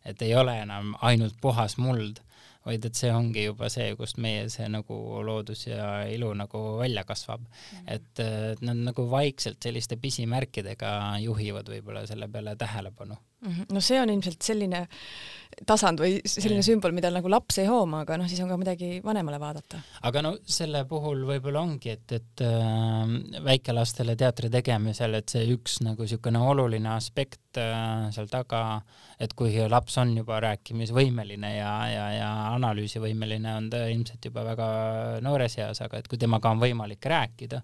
et 0.05 0.23
ei 0.27 0.37
ole 0.37 0.59
enam 0.67 0.95
ainult 1.07 1.41
puhas 1.41 1.79
muld, 1.81 2.21
vaid 2.67 2.85
et 2.85 2.99
see 2.99 3.13
ongi 3.15 3.47
juba 3.47 3.71
see, 3.73 3.93
kust 3.99 4.19
meie 4.23 4.49
see 4.53 4.67
nagu 4.69 4.97
loodus 5.25 5.69
ja 5.69 6.03
ilu 6.11 6.33
nagu 6.35 6.63
välja 6.81 7.05
kasvab 7.07 7.45
mm. 7.45 7.55
-hmm. 7.87 7.95
et 7.95 8.61
nad 8.67 8.83
nagu 8.91 9.07
vaikselt 9.11 9.63
selliste 9.63 9.97
pisimärkidega 9.97 10.91
juhivad 11.23 11.71
võib-olla 11.71 12.07
selle 12.07 12.29
peale 12.29 12.57
tähelepanu. 12.57 13.17
No 13.45 13.83
see 13.85 13.99
on 14.01 14.11
ilmselt 14.11 14.43
selline 14.43 14.87
tasand 15.65 16.01
või 16.03 16.19
selline 16.29 16.61
ja. 16.61 16.67
sümbol, 16.67 16.93
mida 16.93 17.09
nagu 17.13 17.31
laps 17.31 17.61
ei 17.63 17.69
hooma, 17.69 18.03
aga 18.05 18.19
noh, 18.21 18.29
siis 18.29 18.41
on 18.45 18.51
ka 18.51 18.59
midagi 18.61 18.99
vanemale 19.05 19.39
vaadata. 19.41 19.81
aga 20.09 20.23
no 20.25 20.33
selle 20.43 20.83
puhul 20.89 21.23
võib-olla 21.29 21.63
ongi, 21.65 21.95
et, 21.95 22.17
et 22.19 22.45
äh, 22.45 23.15
väikelastele 23.47 24.17
teatri 24.19 24.51
tegemisel, 24.53 25.17
et 25.21 25.33
see 25.33 25.47
üks 25.55 25.79
nagu 25.87 26.05
niisugune 26.05 26.43
oluline 26.43 26.91
aspekt 26.93 27.61
äh, 27.63 28.09
seal 28.15 28.29
taga, 28.33 28.81
et 29.23 29.33
kui 29.39 29.55
laps 29.71 29.97
on 30.03 30.17
juba 30.19 30.41
rääkimisvõimeline 30.45 31.55
ja, 31.57 31.75
ja, 31.93 32.07
ja 32.19 32.33
analüüsivõimeline, 32.57 33.55
on 33.63 33.71
ta 33.73 33.87
ilmselt 33.93 34.29
juba 34.29 34.45
väga 34.51 34.67
noores 35.25 35.57
eas, 35.63 35.81
aga 35.87 36.03
et 36.03 36.11
kui 36.11 36.21
temaga 36.21 36.53
on 36.53 36.61
võimalik 36.61 37.13
rääkida, 37.13 37.63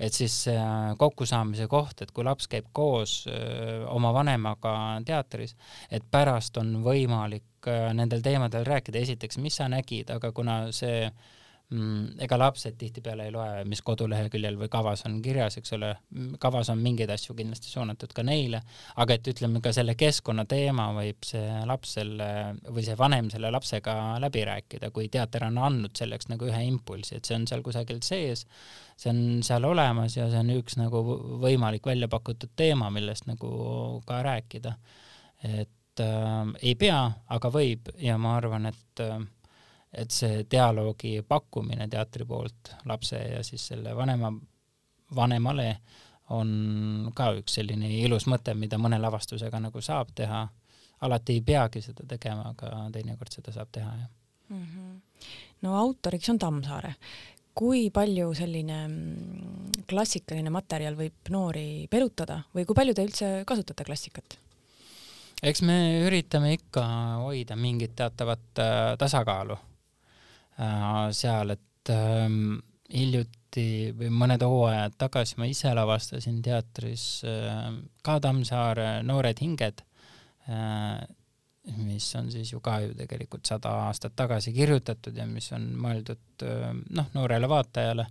et 0.00 0.16
siis 0.16 0.34
äh, 0.48 0.92
kokkusaamise 0.98 1.66
koht, 1.68 2.00
et 2.00 2.12
kui 2.16 2.24
laps 2.24 2.48
käib 2.50 2.70
koos 2.72 3.26
öö, 3.28 3.84
oma 3.92 4.14
vanemaga 4.16 4.72
teatris, 5.06 5.52
et 5.92 6.06
pärast 6.10 6.56
on 6.60 6.78
võimalik 6.84 7.68
öö, 7.68 7.92
nendel 7.96 8.24
teemadel 8.24 8.64
rääkida, 8.64 9.02
esiteks, 9.04 9.38
mis 9.44 9.60
sa 9.60 9.68
nägid, 9.68 10.10
aga 10.16 10.32
kuna 10.32 10.62
see 10.72 11.10
ega 11.70 12.34
lapsed 12.38 12.74
tihtipeale 12.78 13.28
ei 13.28 13.32
loe, 13.34 13.62
mis 13.70 13.78
koduleheküljel 13.86 14.56
või 14.58 14.68
kavas 14.72 15.04
on 15.06 15.20
kirjas, 15.22 15.54
eks 15.60 15.76
ole, 15.76 15.92
kavas 16.42 16.72
on 16.72 16.80
mingeid 16.82 17.12
asju 17.14 17.36
kindlasti 17.38 17.70
suunatud 17.70 18.10
ka 18.16 18.24
neile, 18.26 18.58
aga 18.98 19.14
et 19.14 19.30
ütleme 19.30 19.62
ka 19.62 19.70
selle 19.76 19.94
keskkonna 19.98 20.48
teema 20.50 20.88
võib 20.96 21.22
see 21.26 21.60
laps 21.70 21.94
selle 22.00 22.28
või 22.66 22.84
see 22.88 22.98
vanem 22.98 23.30
selle 23.30 23.52
lapsega 23.54 23.94
läbi 24.22 24.42
rääkida, 24.50 24.90
kui 24.90 25.06
teater 25.14 25.46
on 25.46 25.62
andnud 25.62 25.94
selleks 25.94 26.32
nagu 26.32 26.50
ühe 26.50 26.64
impulsi, 26.66 27.20
et 27.20 27.30
see 27.30 27.38
on 27.38 27.46
seal 27.46 27.62
kusagil 27.62 28.02
sees, 28.02 28.46
see 28.98 29.14
on 29.14 29.24
seal 29.46 29.70
olemas 29.70 30.18
ja 30.18 30.26
see 30.32 30.42
on 30.42 30.50
üks 30.58 30.74
nagu 30.80 31.04
võimalik 31.44 31.86
välja 31.86 32.10
pakutud 32.10 32.50
teema, 32.58 32.90
millest 32.90 33.30
nagu 33.30 34.02
ka 34.10 34.24
rääkida. 34.26 34.74
et 35.46 36.02
äh, 36.02 36.46
ei 36.62 36.74
pea, 36.74 37.04
aga 37.28 37.48
võib. 37.54 37.94
Ja 37.98 38.18
ma 38.18 38.34
arvan, 38.36 38.66
et 38.66 39.00
äh, 39.00 39.20
et 39.92 40.10
see 40.14 40.44
dialoogi 40.50 41.18
pakkumine 41.26 41.88
teatri 41.90 42.24
poolt 42.26 42.74
lapse 42.86 43.18
ja 43.18 43.42
siis 43.44 43.66
selle 43.72 43.94
vanema, 43.96 44.30
vanemale 45.16 45.70
on 46.30 47.10
ka 47.14 47.32
üks 47.40 47.58
selline 47.58 47.90
ilus 48.04 48.28
mõte, 48.30 48.54
mida 48.54 48.78
mõne 48.78 49.00
lavastusega 49.02 49.60
nagu 49.60 49.82
saab 49.82 50.14
teha. 50.14 50.48
alati 51.00 51.32
ei 51.32 51.40
peagi 51.40 51.80
seda 51.80 52.04
tegema, 52.06 52.52
aga 52.52 52.90
teinekord 52.92 53.32
seda 53.32 53.52
saab 53.52 53.68
teha, 53.72 53.90
jah 53.90 54.08
mm. 54.50 54.66
-hmm. 54.66 55.00
no 55.62 55.76
autoriks 55.76 56.28
on 56.28 56.38
Tammsaare. 56.38 56.94
kui 57.54 57.90
palju 57.90 58.34
selline 58.34 58.88
mm, 58.88 59.70
klassikaline 59.88 60.50
materjal 60.50 60.94
võib 60.94 61.30
noori 61.30 61.88
pelutada 61.90 62.42
või 62.54 62.64
kui 62.64 62.74
palju 62.74 62.94
te 62.94 63.02
üldse 63.02 63.42
kasutate 63.46 63.84
klassikat? 63.84 64.38
eks 65.42 65.62
me 65.62 66.06
üritame 66.06 66.52
ikka 66.52 66.84
hoida 67.24 67.56
mingit 67.56 67.96
teatavat 67.96 68.58
äh, 68.58 68.96
tasakaalu 68.98 69.58
seal, 71.16 71.54
et 71.54 71.92
ähm, 71.94 72.58
hiljuti 72.92 73.92
või 73.98 74.10
mõned 74.14 74.42
hooajad 74.46 74.96
tagasi 74.98 75.38
ma 75.40 75.46
ise 75.50 75.72
lavastasin 75.74 76.40
teatris 76.42 77.22
äh, 77.26 77.70
ka 78.02 78.18
Tammsaare 78.22 79.02
Noored 79.06 79.40
hinged 79.42 79.82
äh,, 80.50 81.00
mis 81.76 82.08
on 82.18 82.30
siis 82.32 82.52
ju 82.52 82.60
ka 82.64 82.80
ju 82.84 82.94
tegelikult 82.98 83.46
sada 83.46 83.68
aastat 83.86 84.16
tagasi 84.16 84.52
kirjutatud 84.56 85.16
ja 85.16 85.26
mis 85.28 85.50
on 85.56 85.70
mõeldud 85.82 86.46
äh, 86.46 86.70
noh, 86.96 87.10
noorele 87.14 87.48
vaatajale. 87.50 88.06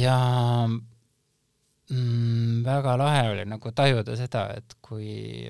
ja 0.00 0.18
mm, 1.90 2.62
väga 2.64 2.96
lahe 2.98 3.28
oli 3.34 3.44
nagu 3.48 3.72
tajuda 3.72 4.16
seda, 4.16 4.48
et 4.56 4.76
kui 4.82 5.48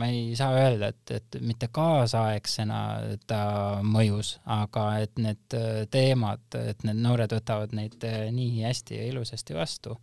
ma 0.00 0.08
ei 0.08 0.36
saa 0.36 0.54
öelda, 0.56 0.88
et, 0.92 1.10
et 1.18 1.38
mitte 1.44 1.68
kaasaegsena 1.72 2.82
ta 3.28 3.42
mõjus, 3.84 4.36
aga 4.48 4.86
et 5.04 5.18
need 5.20 5.56
äh, 5.58 5.82
teemad, 5.92 6.44
et 6.56 6.84
need 6.88 7.02
noored 7.04 7.34
võtavad 7.36 7.74
neid 7.76 8.04
äh, 8.08 8.28
nii 8.32 8.62
hästi 8.64 8.96
ja 8.96 9.08
ilusasti 9.10 9.56
vastu. 9.56 9.98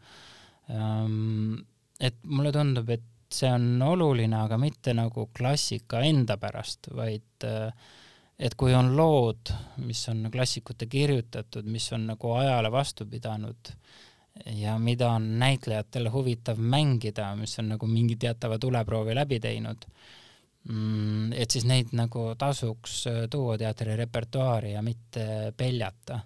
Ähm, 0.70 1.56
et 2.00 2.20
mulle 2.24 2.54
tundub, 2.54 2.92
et 2.94 3.08
see 3.34 3.50
on 3.54 3.82
oluline, 3.86 4.38
aga 4.38 4.58
mitte 4.62 4.94
nagu 4.98 5.28
klassika 5.36 6.04
enda 6.06 6.38
pärast, 6.42 6.92
vaid 6.98 7.48
äh, 7.50 7.74
et 8.40 8.56
kui 8.56 8.74
on 8.78 8.94
lood, 8.96 9.52
mis 9.84 10.02
on 10.12 10.30
klassikute 10.32 10.88
kirjutatud, 10.90 11.68
mis 11.68 11.90
on 11.96 12.08
nagu 12.14 12.34
ajale 12.40 12.72
vastu 12.72 13.10
pidanud, 13.10 13.74
ja 14.46 14.78
mida 14.80 15.12
on 15.12 15.40
näitlejatel 15.40 16.10
huvitav 16.12 16.58
mängida, 16.58 17.36
mis 17.36 17.60
on 17.60 17.70
nagu 17.74 17.88
mingi 17.88 18.16
teatava 18.16 18.60
tuleproovi 18.60 19.16
läbi 19.16 19.40
teinud 19.40 19.86
mm,. 20.70 21.34
et 21.34 21.52
siis 21.52 21.66
neid 21.66 21.94
nagu 21.98 22.34
tasuks 22.38 23.06
äh, 23.08 23.22
tuua 23.30 23.58
teatri 23.58 23.96
repertuaari 23.96 24.74
ja 24.74 24.82
mitte 24.82 25.54
peljata. 25.58 26.20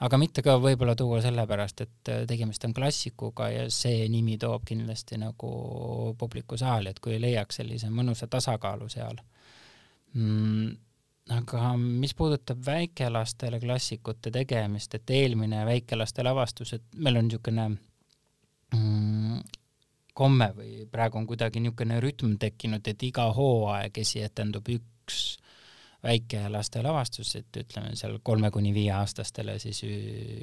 aga 0.00 0.18
mitte 0.18 0.42
ka 0.46 0.54
võib-olla 0.62 0.94
tuua 0.96 1.20
sellepärast, 1.22 1.80
et 1.80 2.12
äh, 2.12 2.26
tegemist 2.26 2.64
on 2.64 2.74
klassikuga 2.74 3.50
ja 3.50 3.70
see 3.70 4.08
nimi 4.08 4.38
toob 4.38 4.66
kindlasti 4.66 5.18
nagu 5.18 6.14
publiku 6.18 6.56
saali, 6.56 6.90
et 6.90 7.00
kui 7.00 7.20
leiaks 7.20 7.62
sellise 7.62 7.90
mõnusa 7.90 8.28
tasakaalu 8.30 8.88
seal 8.88 9.18
mm, 10.14 10.76
aga 11.34 11.76
mis 11.76 12.14
puudutab 12.14 12.60
väikelastele 12.66 13.60
klassikute 13.60 14.30
tegemist, 14.30 14.94
et 14.94 15.10
eelmine 15.10 15.64
väikelaste 15.66 16.24
lavastus, 16.24 16.72
et 16.72 16.84
meil 16.96 17.20
on 17.20 17.28
niisugune 17.28 17.66
mm, 18.74 19.40
komme 20.18 20.50
või 20.56 20.86
praegu 20.90 21.20
on 21.20 21.26
kuidagi 21.28 21.60
niisugune 21.62 22.00
rütm 22.04 22.38
tekkinud, 22.40 22.86
et 22.88 23.04
iga 23.06 23.28
hooaeg 23.36 24.00
esietendub 24.04 24.68
üks 24.72 25.36
väikelaste 26.02 26.82
lavastus, 26.82 27.32
et 27.40 27.56
ütleme 27.58 27.96
seal 27.98 28.20
kolme 28.22 28.52
kuni 28.54 28.70
viieaastastele 28.74 29.56
siis 29.58 29.82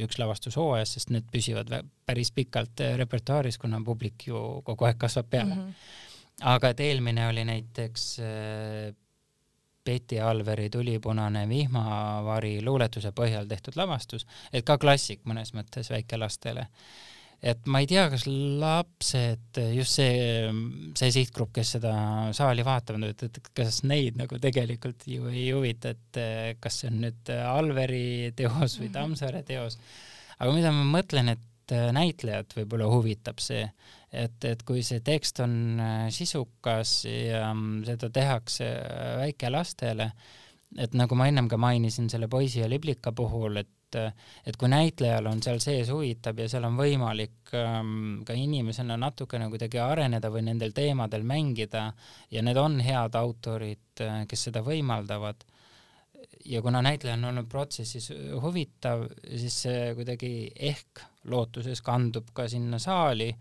üks 0.04 0.20
lavastus 0.20 0.58
hooajas, 0.60 0.98
sest 0.98 1.14
need 1.16 1.30
püsivad 1.32 1.72
päris 2.06 2.34
pikalt 2.36 2.84
repertuaaris, 3.00 3.58
kuna 3.62 3.80
publik 3.86 4.28
ju 4.28 4.42
kogu 4.68 4.90
aeg 4.90 5.00
kasvab 5.00 5.30
peale 5.32 5.56
mm. 5.56 5.62
-hmm. 5.62 6.52
aga 6.56 6.70
et 6.70 6.80
eelmine 6.80 7.28
oli 7.28 7.46
näiteks 7.48 8.08
Betty 9.86 10.20
Alveri 10.22 10.70
Tulipunane 10.74 11.46
vihmavari 11.50 12.60
luuletuse 12.66 13.12
põhjal 13.16 13.50
tehtud 13.50 13.78
lavastus, 13.80 14.26
et 14.54 14.66
ka 14.66 14.80
klassik 14.82 15.22
mõnes 15.30 15.54
mõttes 15.58 15.92
väikelastele. 15.94 16.68
et 17.46 17.68
ma 17.70 17.82
ei 17.84 17.86
tea, 17.86 18.08
kas 18.10 18.24
lapsed, 18.26 19.60
just 19.76 20.00
see, 20.00 20.52
see 20.98 21.12
sihtgrupp, 21.14 21.52
kes 21.54 21.76
seda 21.76 21.92
saali 22.34 22.64
vaatavad, 22.66 23.04
et, 23.12 23.24
et 23.28 23.50
kas 23.54 23.84
neid 23.84 24.18
nagu 24.18 24.40
tegelikult 24.42 25.06
ju 25.06 25.28
ei 25.30 25.52
huvita, 25.52 25.92
et 25.94 26.58
kas 26.64 26.80
see 26.82 26.90
on 26.90 27.04
nüüd 27.04 27.34
Alveri 27.36 28.32
teos 28.36 28.80
või 28.80 28.88
mhm. 28.88 28.96
Tammsaare 28.96 29.44
teos. 29.46 29.78
aga 30.40 30.56
mida 30.56 30.72
ma 30.74 30.88
mõtlen, 30.98 31.36
et 31.36 31.52
näitlejat 31.72 32.56
võib-olla 32.58 32.90
huvitab 32.92 33.40
see, 33.44 33.64
et, 34.12 34.38
et 34.46 34.64
kui 34.68 34.84
see 34.86 35.02
tekst 35.06 35.42
on 35.44 35.80
äh, 35.82 35.94
sisukas 36.14 36.98
ja 37.10 37.48
mm, 37.54 37.86
seda 37.90 38.10
tehakse 38.14 38.68
äh, 38.68 39.16
väikelastele, 39.24 40.12
et 40.82 40.98
nagu 40.98 41.18
ma 41.18 41.30
ennem 41.32 41.50
ka 41.52 41.60
mainisin 41.62 42.10
selle 42.12 42.30
poisi 42.32 42.62
ja 42.62 42.70
liblika 42.72 43.16
puhul, 43.16 43.64
et 43.64 43.72
et 43.96 44.58
kui 44.60 44.68
näitlejal 44.68 45.30
on 45.30 45.40
seal 45.46 45.62
sees 45.64 45.88
huvitav 45.94 46.36
ja 46.42 46.50
seal 46.52 46.66
on 46.68 46.76
võimalik 46.76 47.54
ähm, 47.56 48.26
ka 48.28 48.36
inimesena 48.36 48.98
natukene 49.00 49.46
kuidagi 49.48 49.80
areneda 49.80 50.28
või 50.34 50.42
nendel 50.50 50.74
teemadel 50.76 51.24
mängida 51.24 51.86
ja 52.34 52.44
need 52.44 52.60
on 52.60 52.82
head 52.84 53.16
autorid, 53.16 53.86
äh, 54.04 54.26
kes 54.28 54.50
seda 54.50 54.66
võimaldavad, 54.66 55.46
ja 56.46 56.62
kuna 56.62 56.82
näitleja 56.82 57.16
on 57.16 57.30
olnud 57.32 57.48
protsessis 57.50 58.12
huvitav, 58.42 59.08
siis 59.24 59.62
see 59.66 59.94
kuidagi 59.96 60.32
ehk 60.56 61.06
lootuses 61.30 61.82
kandub 61.82 62.32
ka 62.34 62.48
sinna 62.52 62.80
saali 62.80 63.32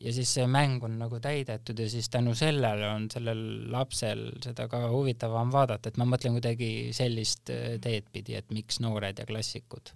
ja 0.00 0.12
siis 0.12 0.34
see 0.36 0.46
mäng 0.50 0.82
on 0.84 0.98
nagu 0.98 1.20
täidetud 1.22 1.78
ja 1.78 1.88
siis 1.90 2.08
tänu 2.10 2.34
sellele 2.34 2.88
on 2.90 3.08
sellel 3.10 3.42
lapsel 3.72 4.26
seda 4.42 4.68
ka 4.68 4.86
huvitavam 4.90 5.52
vaadata, 5.52 5.88
et 5.88 6.00
ma 6.00 6.06
mõtlen 6.08 6.38
kuidagi 6.38 6.70
sellist 6.96 7.52
äh, 7.54 7.76
teed 7.82 8.10
pidi, 8.12 8.38
et 8.38 8.50
miks 8.54 8.80
noored 8.82 9.18
ja 9.18 9.26
klassikud. 9.26 9.94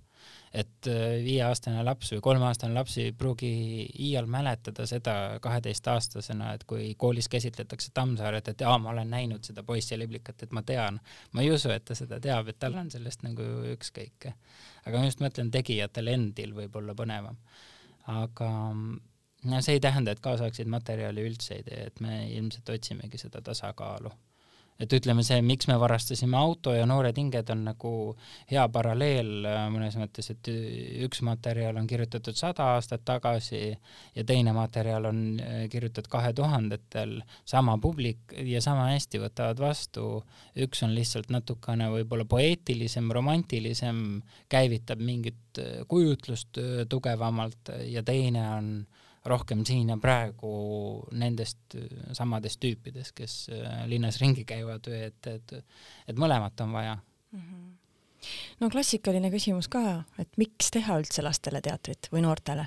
et 0.55 0.87
äh, 0.89 1.19
viieaastane 1.25 1.83
laps 1.85 2.13
või 2.13 2.21
kolmeaastane 2.25 2.75
laps 2.75 2.97
ei 2.99 3.13
pruugi 3.13 3.51
iial 4.07 4.27
mäletada 4.27 4.87
seda 4.87 5.15
kaheteistaastasena, 5.45 6.55
et 6.55 6.65
kui 6.65 6.95
koolis 6.95 7.29
käsitletakse 7.29 7.91
Tammsaaret, 7.95 8.49
et 8.49 8.63
aa, 8.63 8.79
ma 8.79 8.91
olen 8.95 9.11
näinud 9.11 9.45
seda 9.45 9.63
poissi 9.63 9.99
liblikat, 9.99 10.43
et 10.43 10.53
ma 10.53 10.63
tean. 10.63 11.01
ma 11.33 11.43
ei 11.43 11.51
usu, 11.53 11.71
et 11.71 11.85
ta 11.85 11.95
seda 11.95 12.21
teab, 12.21 12.49
et 12.49 12.59
tal 12.59 12.79
on 12.81 12.91
sellest 12.91 13.23
nagu 13.27 13.51
ükskõik. 13.75 14.31
Aga 14.89 15.01
ma 15.01 15.11
just 15.11 15.23
mõtlen, 15.25 15.53
tegijatel 15.55 16.13
endil 16.15 16.55
võib 16.57 16.77
olla 16.81 16.97
põnevam. 16.99 17.37
aga 18.09 18.51
no 18.73 19.61
see 19.63 19.77
ei 19.77 19.85
tähenda, 19.85 20.15
et 20.15 20.25
kaasaegseid 20.25 20.71
materjali 20.73 21.27
üldse 21.29 21.59
ei 21.59 21.67
tee, 21.67 21.85
et 21.91 22.01
me 22.01 22.25
ilmselt 22.33 22.73
otsimegi 22.75 23.21
seda 23.21 23.45
tasakaalu 23.45 24.13
et 24.79 24.93
ütleme, 24.95 25.25
see, 25.27 25.41
miks 25.43 25.67
me 25.67 25.75
varastasime 25.81 26.37
auto 26.39 26.73
ja 26.75 26.85
Noored 26.87 27.17
hinged 27.19 27.51
on 27.51 27.65
nagu 27.67 27.93
hea 28.51 28.63
paralleel 28.71 29.47
äh, 29.51 29.65
mõnes 29.75 29.97
mõttes, 29.99 30.31
et 30.31 30.51
üks 31.05 31.23
materjal 31.27 31.81
on 31.81 31.89
kirjutatud 31.91 32.39
sada 32.39 32.71
aastat 32.77 33.03
tagasi 33.09 33.63
ja 33.73 34.25
teine 34.29 34.55
materjal 34.55 35.09
on 35.11 35.21
äh, 35.43 35.65
kirjutatud 35.73 36.11
kahe 36.13 36.31
tuhandetel, 36.37 37.19
sama 37.49 37.75
publik 37.83 38.37
ja 38.39 38.63
sama 38.63 38.93
hästi 38.93 39.23
võtavad 39.25 39.65
vastu, 39.67 40.07
üks 40.63 40.85
on 40.87 40.95
lihtsalt 40.95 41.33
natukene 41.35 41.91
võib-olla 41.97 42.29
poeetilisem, 42.31 43.11
romantilisem, 43.15 44.23
käivitab 44.53 45.03
mingit 45.03 45.59
äh, 45.59 45.83
kujutlust 45.91 46.63
tugevamalt 46.89 47.75
ja 47.91 48.07
teine 48.07 48.47
on 48.55 48.73
rohkem 49.31 49.65
siin 49.69 49.93
ja 49.93 49.99
praegu 50.01 50.53
nendest 51.19 51.77
äh, 51.79 51.89
samadest 52.17 52.61
tüüpidest, 52.63 53.15
kes 53.17 53.41
äh, 53.55 53.83
linnas 53.91 54.21
ringi 54.23 54.47
käivad 54.49 54.89
või 54.89 55.03
et, 55.11 55.31
et, 55.31 55.59
et 56.09 56.19
mõlemat 56.21 56.65
on 56.65 56.73
vaja 56.77 56.97
mm. 56.97 57.43
-hmm 57.43 57.67
no 58.61 58.69
klassikaline 58.73 59.31
küsimus 59.31 59.69
ka, 59.71 60.03
et 60.19 60.31
miks 60.41 60.73
teha 60.75 60.99
üldse 60.99 61.23
lastele 61.23 61.61
teatrit 61.65 62.09
või 62.13 62.25
noortele, 62.25 62.67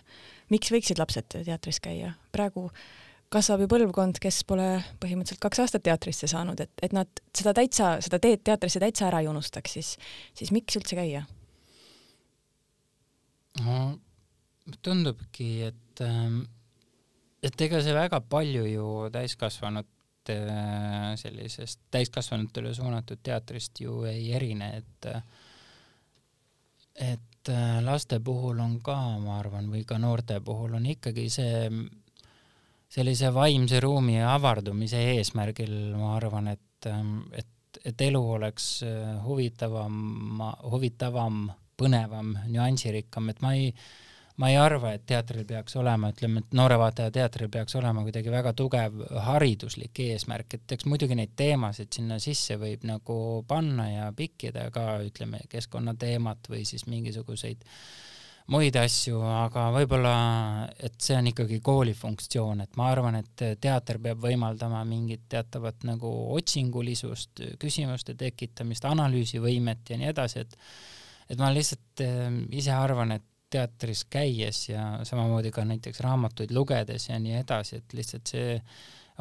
miks 0.50 0.72
võiksid 0.72 1.02
lapsed 1.02 1.28
teatris 1.44 1.82
käia? 1.84 2.14
praegu 2.32 2.70
kasvab 3.32 3.64
ju 3.64 3.68
põlvkond, 3.72 4.20
kes 4.24 4.42
pole 4.48 4.68
põhimõtteliselt 5.04 5.42
kaks 5.44 5.64
aastat 5.64 5.84
teatrisse 5.88 6.28
saanud, 6.28 6.60
et, 6.60 6.72
et 6.84 6.96
nad 6.96 7.22
seda 7.36 7.54
täitsa, 7.56 7.94
seda 8.04 8.20
teed 8.24 8.44
teatrisse 8.48 8.80
täitsa 8.84 9.08
ära 9.08 9.22
ei 9.24 9.30
unustaks, 9.32 9.78
siis, 9.78 9.92
siis 10.38 10.52
miks 10.56 10.80
üldse 10.80 11.00
käia? 11.00 11.26
no 13.62 13.78
tundubki, 14.82 15.54
et 15.70 15.76
Ähm, 16.02 16.44
et 17.42 17.62
ega 17.66 17.82
see 17.82 17.94
väga 17.98 18.22
palju 18.30 18.66
ju 18.70 18.88
täiskasvanute 19.14 20.38
sellisest 21.18 21.80
täiskasvanutele 21.92 22.74
suunatud 22.78 23.22
teatrist 23.26 23.82
ju 23.82 24.04
ei 24.10 24.30
erine, 24.38 24.70
et 24.78 25.08
et 27.02 27.50
äh, 27.50 27.80
laste 27.82 28.20
puhul 28.22 28.60
on 28.62 28.78
ka, 28.86 28.98
ma 29.24 29.40
arvan, 29.40 29.72
või 29.74 29.82
ka 29.88 29.98
noorte 29.98 30.38
puhul 30.46 30.76
on 30.78 30.86
ikkagi 30.86 31.26
see 31.34 31.72
sellise 32.92 33.32
vaimse 33.34 33.80
ruumi 33.82 34.20
avardumise 34.22 35.00
eesmärgil, 35.16 35.74
ma 35.98 36.14
arvan, 36.18 36.52
et, 36.52 36.86
ähm, 36.92 37.24
et, 37.34 37.82
et 37.86 38.06
elu 38.06 38.22
oleks 38.36 38.68
äh, 38.86 39.18
huvitavam, 39.26 40.44
huvitavam, 40.68 41.48
põnevam, 41.80 42.36
nüansirikkam, 42.52 43.32
et 43.32 43.42
ma 43.42 43.56
ei 43.58 43.72
ma 44.42 44.50
ei 44.50 44.58
arva, 44.58 44.96
et 44.98 45.04
teatril 45.06 45.46
peaks 45.46 45.76
olema, 45.78 46.10
ütleme, 46.14 46.42
et 46.42 46.56
noore 46.58 46.78
vaataja 46.82 47.14
teatril 47.14 47.50
peaks 47.54 47.76
olema 47.78 48.02
kuidagi 48.06 48.32
väga 48.34 48.54
tugev 48.58 49.02
hariduslik 49.28 50.02
eesmärk, 50.08 50.58
et 50.58 50.78
eks 50.78 50.88
muidugi 50.90 51.18
neid 51.18 51.36
teemasid 51.38 51.92
sinna 51.94 52.18
sisse 52.22 52.58
võib 52.62 52.88
nagu 52.90 53.18
panna 53.48 53.90
ja 53.92 54.08
pikkida 54.18 54.70
ka, 54.74 54.96
ütleme, 55.06 55.44
keskkonnateemat 55.52 56.50
või 56.50 56.66
siis 56.66 56.88
mingisuguseid 56.90 57.68
muid 58.52 58.76
asju, 58.82 59.20
aga 59.22 59.68
võib-olla, 59.76 60.14
et 60.82 60.98
see 61.00 61.16
on 61.16 61.30
ikkagi 61.30 61.62
kooli 61.64 61.94
funktsioon, 61.96 62.64
et 62.66 62.80
ma 62.80 62.90
arvan, 62.92 63.20
et 63.22 63.46
teater 63.62 64.00
peab 64.02 64.24
võimaldama 64.26 64.82
mingit 64.90 65.28
teatavat 65.32 65.86
nagu 65.88 66.10
otsingulisust, 66.36 67.46
küsimuste 67.62 68.18
tekitamist, 68.18 68.90
analüüsivõimet 68.90 69.94
ja 69.94 70.02
nii 70.02 70.12
edasi, 70.16 70.48
et 70.48 70.58
et 71.32 71.40
ma 71.40 71.48
lihtsalt 71.54 72.02
äh, 72.04 72.26
ise 72.60 72.74
arvan, 72.76 73.14
et 73.16 73.31
teatris 73.52 74.06
käies 74.10 74.64
ja 74.70 74.84
samamoodi 75.08 75.52
ka 75.52 75.66
näiteks 75.68 76.00
raamatuid 76.06 76.54
lugedes 76.56 77.10
ja 77.10 77.20
nii 77.20 77.40
edasi, 77.42 77.82
et 77.82 77.96
lihtsalt 77.98 78.32
see 78.34 78.60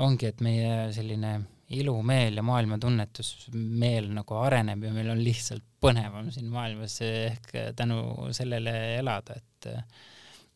ongi, 0.01 0.31
et 0.31 0.41
meie 0.45 0.91
selline 0.95 1.33
ilumeel 1.77 2.41
ja 2.41 2.45
maailmatunnetusmeel 2.47 4.11
nagu 4.15 4.39
areneb 4.41 4.87
ja 4.89 4.93
meil 4.95 5.11
on 5.13 5.23
lihtsalt 5.23 5.67
põnevam 5.81 6.31
siin 6.35 6.51
maailmas 6.51 6.99
ehk 7.07 7.53
tänu 7.79 8.31
sellele 8.37 8.75
elada, 8.99 9.39
et 9.39 9.71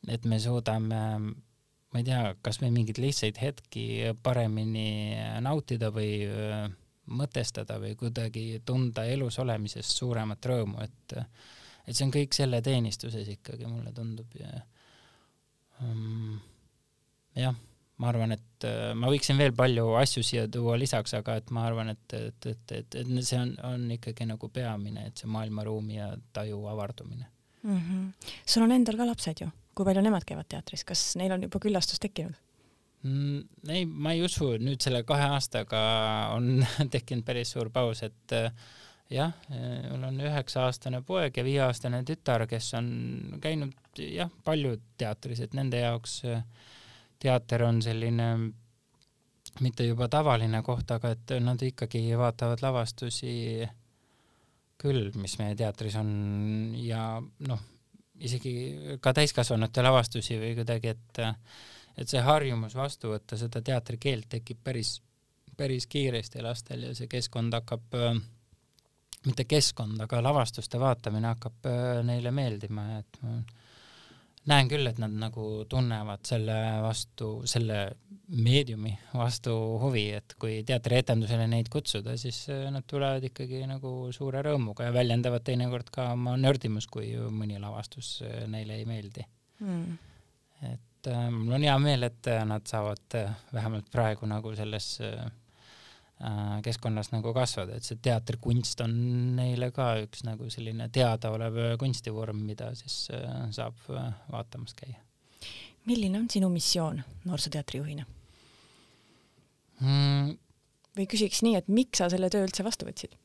et 0.09 0.25
me 0.29 0.37
suudame, 0.41 1.01
ma 1.19 2.01
ei 2.01 2.05
tea, 2.05 2.35
kas 2.45 2.59
või 2.61 2.73
mingeid 2.75 2.99
lihtsaid 3.01 3.39
hetki 3.41 3.85
paremini 4.23 5.17
nautida 5.45 5.89
või 5.95 6.19
mõtestada 7.05 7.79
või 7.81 7.95
kuidagi 8.01 8.61
tunda 8.67 9.05
elus 9.09 9.39
olemisest 9.41 9.97
suuremat 9.97 10.47
rõõmu, 10.51 10.85
et 10.85 11.17
et 11.85 11.97
see 11.97 12.07
on 12.07 12.13
kõik 12.15 12.37
selle 12.37 12.61
teenistuses 12.65 13.29
ikkagi, 13.37 13.69
mulle 13.69 13.93
tundub 13.97 14.35
ja 14.39 14.51
um, 15.85 16.39
jah, 17.37 17.57
ma 18.01 18.11
arvan, 18.11 18.35
et 18.37 18.67
uh, 18.69 18.93
ma 18.99 19.11
võiksin 19.13 19.39
veel 19.41 19.55
palju 19.57 19.87
asju 20.01 20.25
siia 20.27 20.47
tuua 20.51 20.79
lisaks, 20.81 21.15
aga 21.19 21.39
et 21.41 21.53
ma 21.55 21.67
arvan, 21.69 21.93
et, 21.95 22.17
et, 22.17 22.49
et, 22.51 22.79
et, 22.79 22.99
et 23.03 23.13
see 23.21 23.41
on, 23.41 23.53
on 23.69 23.85
ikkagi 23.97 24.29
nagu 24.31 24.51
peamine, 24.53 25.09
et 25.11 25.21
see 25.21 25.31
maailmaruumi 25.31 26.01
ja 26.01 26.13
taju 26.37 26.65
avardumine 26.73 27.29
mm. 27.63 27.77
-hmm. 27.79 28.33
sul 28.47 28.67
on 28.67 28.73
endal 28.73 28.97
ka 28.97 29.07
lapsed 29.11 29.45
ju, 29.45 29.51
kui 29.75 29.87
palju 29.87 30.03
nemad 30.03 30.27
käivad 30.27 30.49
teatris, 30.49 30.85
kas 30.85 31.15
neil 31.21 31.37
on 31.37 31.47
juba 31.47 31.61
küllastus 31.61 32.03
tekkinud? 32.03 32.35
mm,? 33.03 33.43
ei, 33.69 33.85
ma 33.87 34.13
ei 34.13 34.25
usu, 34.25 34.55
nüüd 34.59 34.83
selle 34.83 35.05
kahe 35.07 35.29
aastaga 35.37 35.85
on 36.35 36.67
tekkinud 36.95 37.25
päris 37.25 37.55
suur 37.55 37.71
paus, 37.71 38.03
et 38.03 38.39
uh, 38.39 38.51
jah, 39.13 39.33
mul 39.91 40.07
on 40.09 40.21
üheksa-aastane 40.25 41.03
poeg 41.07 41.37
ja 41.37 41.45
viieaastane 41.45 42.03
tütar, 42.09 42.47
kes 42.51 42.73
on 42.79 42.89
käinud 43.43 44.01
jah, 44.01 44.31
palju 44.45 44.77
teatris, 44.99 45.45
et 45.45 45.55
nende 45.55 45.83
jaoks 45.83 46.23
äh, 46.31 46.45
teater 47.21 47.67
on 47.67 47.83
selline 47.85 48.29
mitte 49.63 49.87
juba 49.87 50.09
tavaline 50.11 50.63
koht, 50.67 50.91
aga 50.91 51.13
et 51.15 51.35
nad 51.43 51.61
ikkagi 51.63 52.03
vaatavad 52.19 52.63
lavastusi 52.65 53.35
küll, 54.81 55.13
mis 55.21 55.37
meie 55.39 55.55
teatris 55.59 55.95
on 56.01 56.11
ja 56.81 57.21
noh, 57.49 57.63
isegi 58.25 58.55
ka 59.03 59.15
täiskasvanute 59.15 59.85
lavastusi 59.85 60.39
või 60.41 60.55
kuidagi, 60.59 60.95
et 60.97 61.25
et 61.95 62.11
see 62.11 62.19
harjumus 62.27 62.75
vastu 62.75 63.13
võtta 63.13 63.37
seda 63.39 63.61
teatrikeelt 63.63 64.27
tekib 64.33 64.59
päris, 64.67 64.97
päris 65.57 65.87
kiiresti 65.87 66.43
lastel 66.43 66.89
ja 66.89 66.95
see 66.99 67.07
keskkond 67.11 67.55
hakkab 67.55 67.95
äh, 67.95 68.19
mitte 69.29 69.47
keskkond, 69.49 70.01
aga 70.05 70.21
lavastuste 70.25 70.81
vaatamine 70.81 71.31
hakkab 71.33 71.69
äh, 71.69 72.01
neile 72.07 72.33
meeldima, 72.35 72.87
et 73.01 73.21
ma 73.23 73.37
näen 74.51 74.69
küll, 74.69 74.87
et 74.91 74.99
nad 75.01 75.13
nagu 75.17 75.65
tunnevad 75.71 76.25
selle 76.29 76.57
vastu, 76.85 77.29
selle 77.49 77.79
meediumi 78.35 78.93
vastu 79.15 79.55
huvi, 79.81 80.07
et 80.19 80.35
kui 80.41 80.59
teatrietendusele 80.69 81.47
neid 81.51 81.71
kutsuda, 81.73 82.17
siis 82.21 82.43
äh, 82.53 82.67
nad 82.75 82.87
tulevad 82.91 83.25
ikkagi 83.31 83.65
nagu 83.71 83.95
suure 84.17 84.43
rõõmuga 84.45 84.89
ja 84.89 84.97
väljendavad 84.97 85.47
teinekord 85.47 85.93
ka 85.95 86.11
oma 86.17 86.37
nördimust, 86.41 86.93
kui 86.93 87.15
mõni 87.33 87.61
lavastus 87.63 88.19
äh, 88.27 88.45
neile 88.51 88.81
ei 88.81 88.89
meeldi. 88.89 89.25
Mm.. 89.65 89.97
et 90.67 91.09
mul 91.31 91.53
on 91.55 91.63
hea 91.63 91.75
meel, 91.79 92.03
et 92.09 92.29
nad 92.49 92.65
saavad 92.67 93.15
vähemalt 93.55 93.87
praegu 93.93 94.27
nagu 94.27 94.51
selles 94.59 94.89
äh, 95.05 95.21
Äh, 95.23 95.44
keskkonnas 96.65 97.11
nagu 97.13 97.33
kasvada, 97.37 97.77
et 97.77 97.87
see 97.87 97.99
teatrikunst 98.03 98.81
on 98.85 98.95
neile 99.37 99.71
ka 99.75 99.91
üks 100.05 100.25
nagu 100.27 100.49
selline 100.53 100.89
teadaolev 100.95 101.59
kunstivorm, 101.81 102.45
mida 102.49 102.71
siis 102.79 103.09
äh, 103.15 103.45
saab 103.55 103.77
äh, 103.93 104.13
vaatamas 104.33 104.77
käia. 104.79 105.01
milline 105.85 106.19
on 106.19 106.31
sinu 106.31 106.49
missioon 106.49 107.03
noorsooteatri 107.29 107.83
juhina 107.83 108.07
mm.? 109.81 110.33
või 110.97 111.09
küsiks 111.11 111.43
nii, 111.45 111.59
et 111.61 111.69
miks 111.69 112.01
sa 112.01 112.09
selle 112.13 112.31
töö 112.33 112.47
üldse 112.47 112.65
vastu 112.65 112.89
võtsid? 112.89 113.19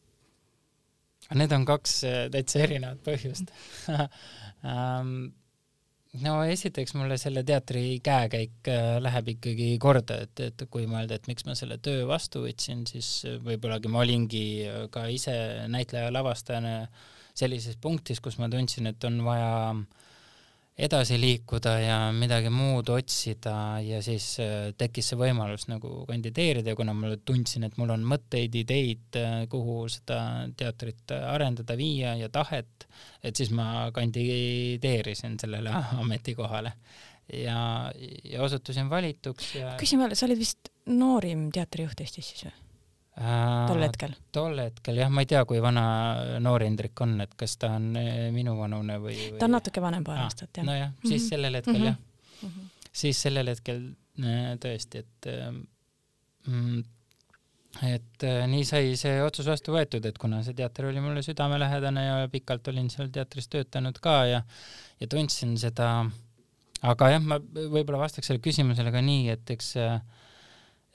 Need 1.38 1.52
on 1.54 1.66
kaks 1.68 2.00
täitsa 2.34 2.64
erinevat 2.66 3.04
põhjust 3.06 3.52
um, 3.94 5.30
no 6.24 6.40
esiteks 6.44 6.96
mulle 6.98 7.18
selle 7.22 7.44
teatri 7.48 8.00
käekäik 8.04 8.68
äh, 8.72 8.98
läheb 9.04 9.34
ikkagi 9.36 9.70
korda, 9.82 10.22
et, 10.26 10.42
et 10.48 10.66
kui 10.72 10.88
mõelda, 10.90 11.20
et 11.20 11.30
miks 11.30 11.46
ma 11.46 11.56
selle 11.58 11.78
töö 11.78 12.08
vastu 12.10 12.44
võtsin, 12.48 12.86
siis 12.90 13.12
võib-olla 13.46 13.80
ma 13.88 14.04
olingi 14.04 14.44
ka 14.92 15.06
ise 15.14 15.36
näitleja 15.70 16.12
lavastajana 16.14 16.76
sellises 17.40 17.78
punktis, 17.80 18.20
kus 18.20 18.40
ma 18.42 18.50
tundsin, 18.52 18.90
et 18.90 19.04
on 19.08 19.22
vaja 19.24 19.52
edasi 20.80 21.18
liikuda 21.20 21.74
ja 21.84 21.98
midagi 22.16 22.52
muud 22.54 22.90
otsida 22.94 23.54
ja 23.84 24.00
siis 24.04 24.28
äh, 24.44 24.70
tekkis 24.80 25.12
see 25.12 25.20
võimalus 25.20 25.68
nagu 25.68 26.06
kandideerida 26.08 26.72
ja 26.72 26.80
kuna 26.80 26.96
ma 26.96 27.12
tundsin, 27.26 27.66
et 27.68 27.76
mul 27.80 27.92
on 27.96 28.06
mõtteid, 28.08 28.56
ideid, 28.62 29.20
äh, 29.20 29.42
kuhu 29.52 29.82
seda 29.92 30.22
teatrit 30.58 31.12
arendada, 31.20 31.76
viia 31.80 32.16
ja 32.20 32.32
tahet, 32.32 32.88
et 33.24 33.36
siis 33.36 33.52
ma 33.56 33.90
kandideerisin 33.96 35.36
sellele 35.42 35.76
ametikohale 36.04 36.74
ja, 37.34 37.60
ja 38.24 38.42
osutusin 38.44 38.90
valituks 38.90 39.54
ja 39.60 39.76
küsin 39.80 40.02
veel, 40.02 40.16
sa 40.16 40.30
olid 40.30 40.42
vist 40.42 40.72
noorim 40.90 41.50
teatrijuht 41.56 42.02
Eestis 42.06 42.34
siis 42.34 42.48
või? 42.48 42.56
Tol 43.20 43.84
hetkel? 43.84 44.14
tol 44.36 44.62
hetkel 44.64 45.02
jah, 45.02 45.10
ma 45.12 45.24
ei 45.26 45.30
tea, 45.30 45.42
kui 45.48 45.62
vana 45.64 45.86
noor 46.44 46.64
Hendrik 46.64 47.02
on, 47.04 47.18
et 47.26 47.34
kas 47.40 47.58
ta 47.62 47.74
on 47.78 47.90
eh, 48.00 48.30
minuvanune 48.36 49.00
või, 49.02 49.18
või...? 49.18 49.40
ta 49.42 49.50
on 49.50 49.58
natuke 49.58 49.84
vanem 49.84 50.06
paar 50.08 50.24
aastat, 50.26 50.52
jah. 50.56 50.68
nojah, 50.68 50.94
siis 51.04 51.10
mm 51.10 51.18
-hmm. 51.18 51.30
sellel 51.34 51.60
hetkel 51.60 51.74
mm 51.74 51.82
-hmm. 51.82 51.90
jah 51.90 51.98
mm. 52.44 52.54
-hmm. 52.54 52.88
siis 53.04 53.26
sellel 53.28 53.52
hetkel 53.54 53.84
eh, 54.24 54.56
tõesti, 54.64 55.04
et 55.04 55.30
mm, 56.48 56.84
et 57.86 58.24
nii 58.50 58.64
sai 58.66 58.96
see 58.98 59.20
otsus 59.24 59.46
vastu 59.46 59.72
võetud, 59.76 60.06
et 60.06 60.18
kuna 60.18 60.42
see 60.44 60.54
teater 60.58 60.88
oli 60.90 61.00
mulle 61.00 61.22
südamelähedane 61.22 62.06
ja 62.06 62.30
pikalt 62.32 62.68
olin 62.68 62.90
seal 62.90 63.12
teatris 63.14 63.48
töötanud 63.48 64.00
ka 64.02 64.26
ja 64.26 64.42
ja 65.00 65.08
tundsin 65.08 65.58
seda, 65.58 66.10
aga 66.82 67.10
jah, 67.10 67.22
ma 67.24 67.38
võib-olla 67.40 68.02
vastaks 68.02 68.28
sellele 68.28 68.44
küsimusele 68.44 68.92
ka 68.92 69.02
nii, 69.02 69.30
et 69.36 69.54
eks 69.56 69.76
äh, 69.78 70.02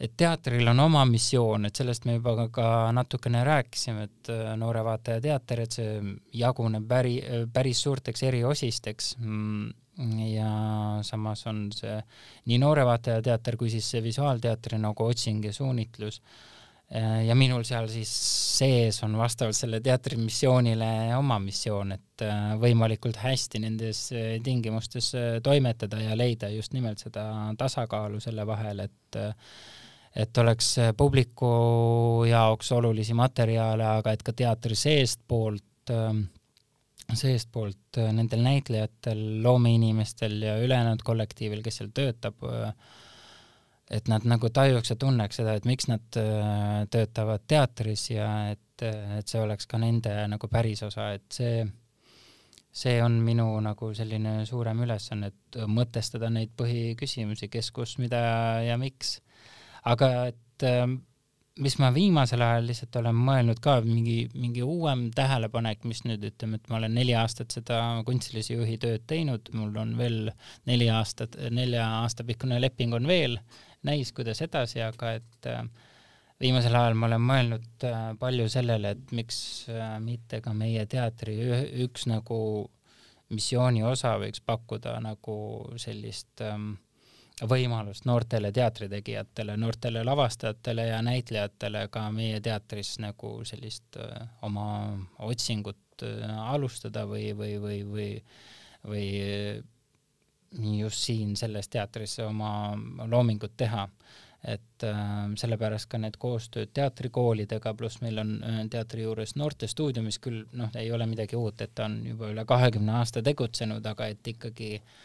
et 0.05 0.13
teatril 0.17 0.69
on 0.69 0.81
oma 0.85 1.05
missioon, 1.09 1.69
et 1.69 1.77
sellest 1.77 2.05
me 2.09 2.19
juba 2.19 2.49
ka 2.53 2.67
natukene 2.95 3.45
rääkisime, 3.47 4.09
et 4.09 4.33
äh, 4.33 4.53
Noore 4.61 4.85
Vaataja 4.85 5.23
teater, 5.25 5.65
et 5.65 5.79
see 5.79 6.17
jaguneb 6.41 6.87
päri, 6.89 7.17
päris 7.53 7.83
suurteks 7.87 8.25
eriosisteks 8.29 9.15
mm, 9.21 9.69
ja 10.35 10.49
samas 11.07 11.47
on 11.51 11.69
see 11.75 11.99
nii 12.51 12.59
Noore 12.63 12.85
Vaataja 12.87 13.23
teater 13.25 13.57
kui 13.61 13.71
siis 13.73 13.87
see 13.95 14.03
visuaalteatri 14.05 14.81
nagu 14.83 15.07
otsing 15.07 15.45
ja 15.47 15.53
suunitlus. 15.55 16.21
Äh, 16.95 17.23
ja 17.29 17.37
minul 17.39 17.65
seal 17.65 17.89
siis 17.89 18.11
sees 18.59 18.99
on 19.07 19.17
vastavalt 19.17 19.57
selle 19.57 19.81
teatri 19.85 20.19
missioonile 20.21 21.15
oma 21.17 21.39
missioon, 21.41 21.95
et 21.97 22.27
äh, 22.27 22.53
võimalikult 22.61 23.23
hästi 23.23 23.63
nendes 23.65 24.03
tingimustes 24.45 25.15
toimetada 25.43 26.03
ja 26.03 26.19
leida 26.19 26.53
just 26.53 26.77
nimelt 26.77 27.01
seda 27.07 27.31
tasakaalu 27.59 28.21
selle 28.21 28.45
vahel, 28.47 28.85
et 28.85 29.25
et 30.17 30.39
oleks 30.39 30.77
publiku 30.97 31.49
jaoks 32.29 32.73
olulisi 32.73 33.15
materjale, 33.19 33.87
aga 33.99 34.15
et 34.15 34.23
ka 34.23 34.33
teatri 34.37 34.77
seestpoolt, 34.79 35.91
ähm, 35.91 36.27
seestpoolt 37.13 37.99
äh, 37.99 38.13
nendel 38.15 38.45
näitlejatel, 38.47 39.25
loomeinimestel 39.43 40.41
ja 40.43 40.59
ülejäänud 40.63 41.03
kollektiivil, 41.05 41.63
kes 41.65 41.81
seal 41.81 41.91
töötab, 41.95 42.47
äh, 42.47 42.73
et 43.91 44.09
nad 44.09 44.25
nagu 44.29 44.49
tajuks 44.55 44.95
ja 44.95 44.97
tunneks 44.97 45.43
seda, 45.43 45.57
et 45.59 45.67
miks 45.69 45.91
nad 45.91 46.21
äh, 46.21 46.85
töötavad 46.91 47.45
teatris 47.51 48.09
ja 48.15 48.29
et, 48.55 48.87
et 49.19 49.29
see 49.29 49.43
oleks 49.43 49.67
ka 49.71 49.79
nende 49.83 50.15
nagu 50.31 50.49
päris 50.51 50.83
osa, 50.87 51.13
et 51.19 51.27
see 51.35 51.65
see 52.75 52.97
on 53.03 53.21
minu 53.23 53.47
nagu 53.63 53.93
selline 53.95 54.41
suurem 54.49 54.81
ülesanne, 54.83 55.31
et 55.31 55.59
mõtestada 55.71 56.27
neid 56.33 56.51
põhiküsimusi, 56.59 57.47
kes, 57.47 57.71
kus, 57.71 57.99
mida 58.03 58.19
ja 58.67 58.75
miks 58.81 59.21
aga 59.91 60.11
et 60.31 60.67
ähm, 60.69 60.99
mis 61.63 61.77
ma 61.79 61.91
viimasel 61.95 62.43
ajal 62.43 62.67
lihtsalt 62.67 62.97
olen 62.99 63.19
mõelnud 63.27 63.61
ka, 63.63 63.77
mingi, 63.87 64.25
mingi 64.35 64.65
uuem 64.67 65.07
tähelepanek, 65.15 65.85
mis 65.87 66.03
nüüd 66.07 66.25
ütleme, 66.27 66.59
et 66.59 66.71
ma 66.71 66.81
olen 66.81 66.97
neli 66.99 67.15
aastat 67.19 67.55
seda 67.55 67.81
kunstilise 68.07 68.57
juhi 68.57 68.75
tööd 68.83 69.05
teinud, 69.11 69.51
mul 69.55 69.75
on 69.79 69.95
veel 69.99 70.33
neli 70.67 70.89
aastat, 70.91 71.39
nelja 71.55 71.87
aasta 72.01 72.27
pikkune 72.27 72.59
leping 72.63 72.95
on 72.99 73.07
veel, 73.07 73.39
näis, 73.87 74.11
kuidas 74.17 74.43
edasi, 74.43 74.83
aga 74.83 75.15
et 75.21 75.51
äh, 75.51 75.63
viimasel 76.43 76.75
ajal 76.75 76.99
ma 76.99 77.11
olen 77.11 77.27
mõelnud 77.31 77.87
äh, 77.87 78.07
palju 78.19 78.49
sellele, 78.51 78.97
et 78.97 79.15
miks 79.15 79.39
äh, 79.71 79.99
mitte 80.03 80.43
ka 80.43 80.55
meie 80.57 80.87
teatri 80.91 81.37
üks 81.87 82.09
nagu 82.11 82.39
missiooni 83.35 83.85
osa 83.87 84.17
võiks 84.21 84.43
pakkuda 84.45 84.99
nagu 85.03 85.37
sellist 85.81 86.43
ähm, 86.45 86.75
võimalust 87.49 88.07
noortele 88.09 88.53
teatritegijatele, 88.53 89.57
noortele 89.57 90.05
lavastajatele 90.05 90.87
ja 90.89 91.03
näitlejatele 91.05 91.87
ka 91.93 92.09
meie 92.15 92.41
teatris 92.45 92.97
nagu 93.03 93.37
sellist 93.47 93.99
oma 94.43 94.67
otsingut 95.19 96.05
alustada 96.05 97.05
või, 97.07 97.31
või, 97.39 97.55
või, 97.63 97.79
või, 97.91 98.09
või 98.87 99.07
just 100.81 101.07
siin 101.07 101.37
selles 101.37 101.69
teatris 101.69 102.19
oma 102.25 102.75
loomingut 103.07 103.57
teha. 103.57 103.89
et 104.45 104.85
äh, 104.85 105.31
sellepärast 105.41 105.89
ka 105.89 105.97
need 105.99 106.19
koostööd 106.21 106.69
teatrikoolidega, 106.77 107.71
pluss 107.75 108.03
meil 108.03 108.19
on 108.21 108.35
teatri 108.71 109.07
juures 109.07 109.33
noortestuudio, 109.41 110.03
mis 110.05 110.19
küll 110.21 110.43
noh, 110.53 110.69
ei 110.77 110.91
ole 110.93 111.07
midagi 111.09 111.37
uut, 111.37 111.63
et 111.65 111.73
ta 111.75 111.87
on 111.87 111.95
juba 112.05 112.29
üle 112.29 112.45
kahekümne 112.45 112.93
aasta 112.99 113.23
tegutsenud, 113.25 113.87
aga 113.89 114.11
et 114.13 114.29
ikkagi 114.35 114.69
äh, 114.77 114.99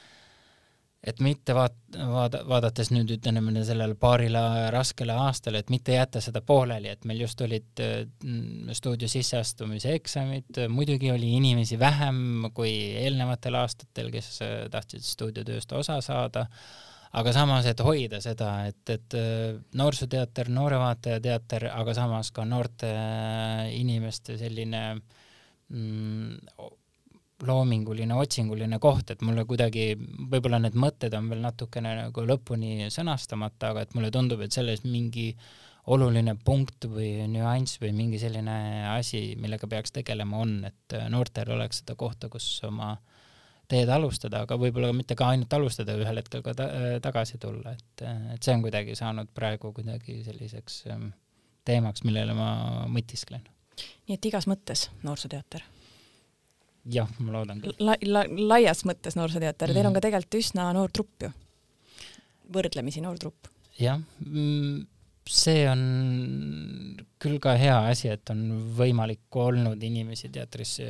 et 1.04 1.22
mitte 1.24 1.56
vaat-, 1.56 1.96
vaada-, 1.96 2.42
vaadates 2.48 2.92
nüüd 2.92 3.12
ütleme 3.16 3.64
sellele 3.64 3.96
paarile 4.00 4.42
raskele 4.74 5.16
aastale, 5.16 5.62
et 5.64 5.72
mitte 5.72 5.96
jätta 5.96 6.22
seda 6.24 6.42
pooleli, 6.46 6.92
et 6.92 7.08
meil 7.08 7.24
just 7.24 7.42
olid 7.46 7.82
mm, 7.84 8.74
stuudio 8.76 9.08
sisseastumise 9.12 9.94
eksamid, 9.96 10.60
muidugi 10.72 11.12
oli 11.14 11.32
inimesi 11.38 11.80
vähem 11.80 12.50
kui 12.56 12.74
eelnevatel 13.06 13.60
aastatel, 13.62 14.12
kes 14.14 14.30
äh, 14.44 14.56
tahtsid 14.72 15.06
stuudiotööst 15.08 15.72
osa 15.80 16.02
saada, 16.04 16.50
aga 17.20 17.34
samas, 17.34 17.70
et 17.70 17.80
hoida 17.86 18.20
seda, 18.24 18.52
et, 18.70 18.84
et 18.92 19.18
äh, 19.18 19.56
noorsooteater, 19.80 20.52
noorevaataja 20.52 21.24
teater, 21.24 21.70
aga 21.72 21.96
samas 21.96 22.34
ka 22.36 22.44
noorte 22.46 22.92
äh, 22.92 23.70
inimeste 23.80 24.36
selline 24.42 24.84
mm, 25.00 26.36
loominguline, 27.48 28.16
otsinguline 28.20 28.80
koht, 28.84 29.14
et 29.14 29.22
mulle 29.26 29.46
kuidagi, 29.48 29.94
võib-olla 30.32 30.60
need 30.64 30.76
mõtted 30.80 31.14
on 31.18 31.30
veel 31.32 31.42
natukene 31.44 31.96
nagu 32.04 32.26
lõpuni 32.28 32.90
sõnastamata, 32.94 33.74
aga 33.74 33.86
et 33.86 33.96
mulle 33.96 34.12
tundub, 34.14 34.42
et 34.44 34.56
selles 34.56 34.84
mingi 34.84 35.32
oluline 35.90 36.36
punkt 36.46 36.86
või 36.92 37.14
nüanss 37.32 37.80
või 37.82 37.94
mingi 37.96 38.20
selline 38.22 38.58
asi, 38.92 39.34
millega 39.40 39.70
peaks 39.72 39.96
tegelema, 39.96 40.44
on, 40.44 40.60
et 40.68 40.98
noortel 41.10 41.54
oleks 41.56 41.82
seda 41.82 41.96
kohta, 42.00 42.30
kus 42.30 42.48
oma 42.68 42.94
teed 43.70 43.90
alustada, 43.94 44.44
aga 44.46 44.58
võib-olla 44.60 44.92
mitte 44.98 45.16
ka 45.18 45.30
ainult 45.32 45.54
alustada, 45.54 45.96
ühel 45.98 46.22
hetkel 46.22 46.44
ka 46.46 46.56
ta 46.58 46.68
tagasi 47.06 47.38
tulla, 47.42 47.76
et, 47.78 48.06
et 48.36 48.44
see 48.44 48.56
on 48.58 48.66
kuidagi 48.66 48.98
saanud 48.98 49.30
praegu 49.38 49.72
kuidagi 49.78 50.20
selliseks 50.26 50.84
ähm, 50.90 51.12
teemaks, 51.70 52.04
millele 52.06 52.34
ma 52.38 52.52
mõtisklen. 52.90 53.46
nii 54.10 54.18
et 54.18 54.32
igas 54.32 54.50
mõttes 54.50 54.90
Noorsooteater 55.06 55.64
jah, 56.90 57.10
ma 57.24 57.38
loodan 57.38 57.62
küll 57.64 57.84
la,. 57.84 57.98
La, 58.06 58.24
laias 58.28 58.86
mõttes 58.88 59.18
noorsooteater 59.20 59.70
mm., 59.70 59.78
teil 59.78 59.90
on 59.90 59.98
ka 59.98 60.04
tegelikult 60.06 60.40
üsna 60.42 60.70
noor 60.76 60.94
trupp 60.96 61.28
ju, 61.28 61.32
võrdlemisi 62.56 63.04
noor 63.06 63.20
trupp. 63.22 63.50
jah, 63.80 64.02
mm, 64.26 64.82
see 65.30 65.64
on 65.70 65.84
küll 67.22 67.40
ka 67.44 67.56
hea 67.60 67.78
asi, 67.92 68.10
et 68.14 68.34
on 68.34 68.46
võimalik 68.78 69.40
olnud 69.42 69.82
inimesi 69.84 70.32
teatrisse 70.34 70.90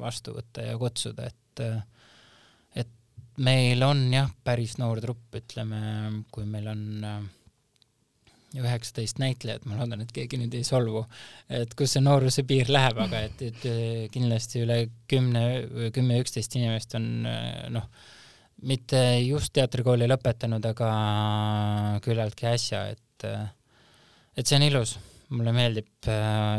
vastu 0.00 0.36
võtta 0.36 0.66
ja 0.68 0.78
kutsuda, 0.80 1.28
et 1.28 1.38
et 2.78 2.90
meil 3.44 3.82
on 3.84 4.06
jah, 4.12 4.30
päris 4.44 4.78
noor 4.80 5.00
trupp, 5.04 5.34
ütleme, 5.36 5.80
kui 6.32 6.46
meil 6.48 6.70
on 6.72 6.82
äh, 7.04 7.22
üheksateist 8.58 9.20
näitlejat, 9.22 9.66
ma 9.68 9.78
loodan, 9.80 10.02
et 10.04 10.12
keegi 10.14 10.40
nüüd 10.40 10.54
ei 10.58 10.64
solvu, 10.66 11.04
et 11.52 11.72
kus 11.78 11.94
see 11.96 12.02
nooruse 12.04 12.44
piir 12.48 12.70
läheb, 12.72 12.98
aga 13.04 13.22
et, 13.28 13.44
et 13.48 13.66
kindlasti 14.12 14.64
üle 14.64 14.78
kümne, 15.10 15.44
kümme, 15.94 16.18
üksteist 16.22 16.56
inimest 16.58 16.96
on 16.98 17.08
noh, 17.72 17.88
mitte 18.68 19.00
just 19.24 19.54
teatrikooli 19.56 20.08
lõpetanud, 20.10 20.66
aga 20.72 20.90
küllaltki 22.04 22.50
äsja, 22.52 22.86
et 22.92 23.28
et 24.32 24.48
see 24.48 24.56
on 24.58 24.66
ilus, 24.66 24.96
mulle 25.32 25.52
meeldib 25.54 26.10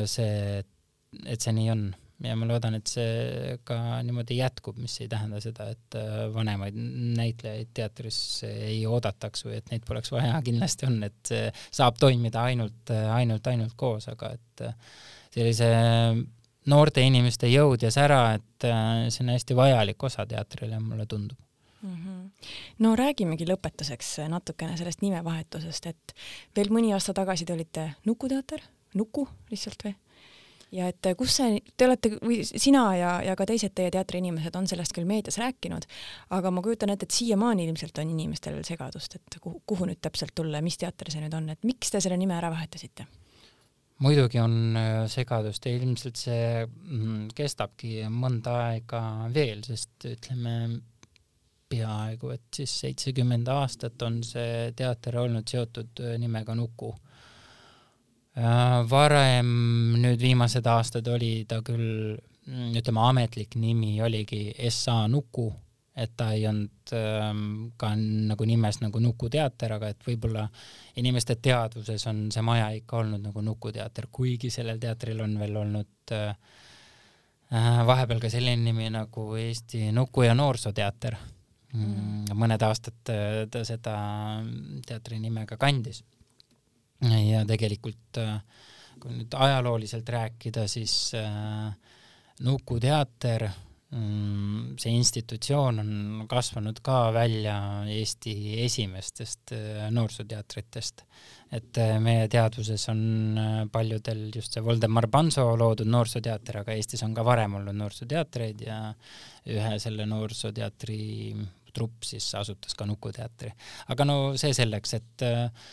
see, 0.09 0.63
et 1.25 1.41
see 1.41 1.53
nii 1.55 1.71
on 1.73 1.87
ja 2.23 2.35
ma 2.39 2.47
loodan, 2.47 2.77
et 2.79 2.89
see 2.89 3.57
ka 3.67 3.77
niimoodi 4.05 4.37
jätkub, 4.39 4.77
mis 4.81 4.95
ei 5.03 5.09
tähenda 5.11 5.41
seda, 5.43 5.69
et 5.73 5.97
äh, 5.99 6.13
vanemaid 6.33 6.77
näitlejaid 7.17 7.73
teatris 7.75 8.17
ei 8.47 8.81
oodataks 8.87 9.45
või 9.47 9.57
et 9.59 9.73
neid 9.73 9.87
poleks 9.87 10.13
vaja, 10.13 10.39
kindlasti 10.47 10.87
on, 10.89 11.01
et 11.09 11.33
see 11.33 11.49
saab 11.69 11.99
toimida 12.01 12.45
ainult, 12.49 12.93
ainult, 13.17 13.51
ainult 13.51 13.75
koos, 13.79 14.07
aga 14.11 14.33
et 14.37 14.65
äh, 14.69 14.95
sellise 15.33 15.69
noorte 16.71 17.03
inimeste 17.03 17.49
jõud 17.51 17.83
ja 17.83 17.91
sära, 17.93 18.25
et 18.39 18.67
äh, 18.69 19.07
see 19.13 19.25
on 19.25 19.33
hästi 19.35 19.57
vajalik 19.57 20.09
osa 20.09 20.27
teatrile, 20.29 20.79
mulle 20.79 21.07
tundub 21.09 21.39
mm. 21.83 21.95
-hmm. 21.95 22.29
no 22.79 22.95
räägimegi 22.95 23.47
lõpetuseks 23.49 24.15
natukene 24.29 24.77
sellest 24.77 25.01
nimevahetusest, 25.01 25.85
et 25.85 26.15
veel 26.55 26.71
mõni 26.71 26.93
aasta 26.93 27.13
tagasi 27.13 27.45
te 27.45 27.53
olite 27.53 27.91
Nuku 28.05 28.29
teater, 28.31 28.63
Nuku 28.93 29.27
lihtsalt 29.51 29.83
või? 29.83 29.95
Ja 30.73 30.89
et 30.91 31.09
kus 31.17 31.37
see, 31.39 31.61
te 31.77 31.87
olete 31.87 32.13
või 32.17 32.41
sina 32.47 32.85
ja, 32.97 33.13
ja 33.25 33.35
ka 33.39 33.47
teised 33.49 33.75
teie 33.77 33.91
teatriinimesed 33.93 34.55
on 34.57 34.67
sellest 34.69 34.95
küll 34.95 35.07
meedias 35.09 35.37
rääkinud, 35.41 35.87
aga 36.35 36.51
ma 36.53 36.63
kujutan 36.65 36.93
ette, 36.93 37.07
et 37.09 37.17
siiamaani 37.17 37.67
ilmselt 37.67 37.99
on 38.01 38.13
inimestel 38.13 38.57
veel 38.57 38.67
segadust, 38.67 39.17
et 39.19 39.39
kuhu, 39.41 39.61
kuhu 39.69 39.89
nüüd 39.89 40.01
täpselt 40.03 40.33
tulla 40.35 40.61
ja 40.61 40.65
mis 40.65 40.79
teater 40.81 41.11
see 41.13 41.23
nüüd 41.23 41.35
on, 41.37 41.51
et 41.53 41.67
miks 41.67 41.93
te 41.93 42.01
selle 42.03 42.17
nime 42.19 42.37
ära 42.39 42.51
vahetasite? 42.53 43.07
muidugi 44.03 44.39
on 44.41 44.75
äh, 44.75 45.03
segadust 45.07 45.67
ja 45.67 45.75
ilmselt 45.77 46.17
see 46.19 46.65
mm, 46.65 47.29
kestabki 47.37 48.01
mõnda 48.11 48.57
aega 48.65 49.03
veel, 49.31 49.61
sest 49.63 50.09
ütleme 50.09 50.55
peaaegu 51.73 52.33
et 52.33 52.49
siis 52.57 52.73
seitsekümmend 52.83 53.47
aastat 53.53 54.01
on 54.05 54.19
see 54.25 54.73
teater 54.77 55.21
olnud 55.23 55.47
seotud 55.49 56.03
äh, 56.03 56.17
nimega 56.21 56.57
Nuku 56.57 56.91
varem, 58.35 59.49
nüüd 60.01 60.21
viimased 60.21 60.65
aastad 60.65 61.07
oli 61.07 61.45
ta 61.49 61.61
küll, 61.65 62.15
mm, 62.47 62.71
ütleme, 62.79 63.03
ametlik 63.09 63.55
nimi 63.61 64.01
oligi 64.01 64.53
SA 64.69 65.07
Nuku, 65.07 65.51
et 65.95 66.15
ta 66.17 66.31
ei 66.33 66.47
olnud 66.49 66.93
ähm, 66.97 67.43
ka 67.77 67.91
nagu 67.95 68.45
nimes 68.49 68.81
nagu 68.81 68.99
Nuku 68.99 69.29
teater, 69.29 69.75
aga 69.77 69.91
et 69.93 70.07
võib-olla 70.07 70.47
inimeste 70.97 71.35
teadvuses 71.35 72.07
on 72.09 72.25
see 72.33 72.41
maja 72.41 72.71
ikka 72.73 73.03
olnud 73.03 73.21
nagu 73.21 73.41
Nuku 73.45 73.71
teater, 73.71 74.09
kuigi 74.11 74.49
sellel 74.49 74.81
teatril 74.81 75.21
on 75.21 75.37
veel 75.39 75.59
olnud 75.61 76.15
äh, 76.17 76.33
äh 77.53 77.85
vahepeal 77.85 78.19
ka 78.19 78.33
selline 78.33 78.65
nimi 78.65 78.89
nagu 78.89 79.35
Eesti 79.37 79.91
Nuku- 79.91 80.25
ja 80.25 80.33
Noorsooteater. 80.33 81.17
Mm.. 81.73 82.27
mõned 82.37 82.61
aastad 82.61 83.09
äh, 83.09 83.45
ta 83.49 83.63
seda 83.65 83.93
teatri 84.85 85.17
nime 85.17 85.45
ka 85.49 85.57
kandis 85.57 86.03
ja 87.03 87.43
tegelikult 87.47 88.21
äh, 88.21 88.39
kui 89.01 89.17
nüüd 89.17 89.35
ajalooliselt 89.35 90.09
rääkida, 90.09 90.67
siis 90.71 90.95
äh, 91.17 91.73
Nuku 92.43 92.79
teater, 92.81 93.45
mm, 93.93 94.73
see 94.81 94.95
institutsioon 94.97 95.79
on 95.83 95.91
kasvanud 96.27 96.79
ka 96.83 97.11
välja 97.13 97.55
Eesti 97.93 98.33
esimestest 98.63 99.53
äh, 99.55 99.87
noorsooteatritest. 99.93 101.05
et 101.53 101.77
meie 102.01 102.25
teadvuses 102.33 102.87
on 102.89 103.37
paljudel 103.71 104.31
just 104.33 104.55
see 104.55 104.63
Voldemar 104.65 105.05
Panso 105.13 105.43
loodud 105.53 105.85
noorsooteater, 105.85 106.63
aga 106.63 106.73
Eestis 106.73 107.03
on 107.05 107.13
ka 107.13 107.25
varem 107.25 107.59
olnud 107.59 107.77
noorsooteatreid 107.77 108.63
ja 108.65 108.77
ühe 109.53 109.75
selle 109.79 110.07
noorsooteatri 110.09 111.03
trupp 111.73 112.05
siis 112.07 112.31
asutas 112.39 112.73
ka 112.77 112.87
Nuku 112.89 113.11
teatri. 113.13 113.51
aga 113.93 114.05
no 114.05 114.17
see 114.39 114.53
selleks, 114.57 114.93
et 114.97 115.25
äh, 115.27 115.69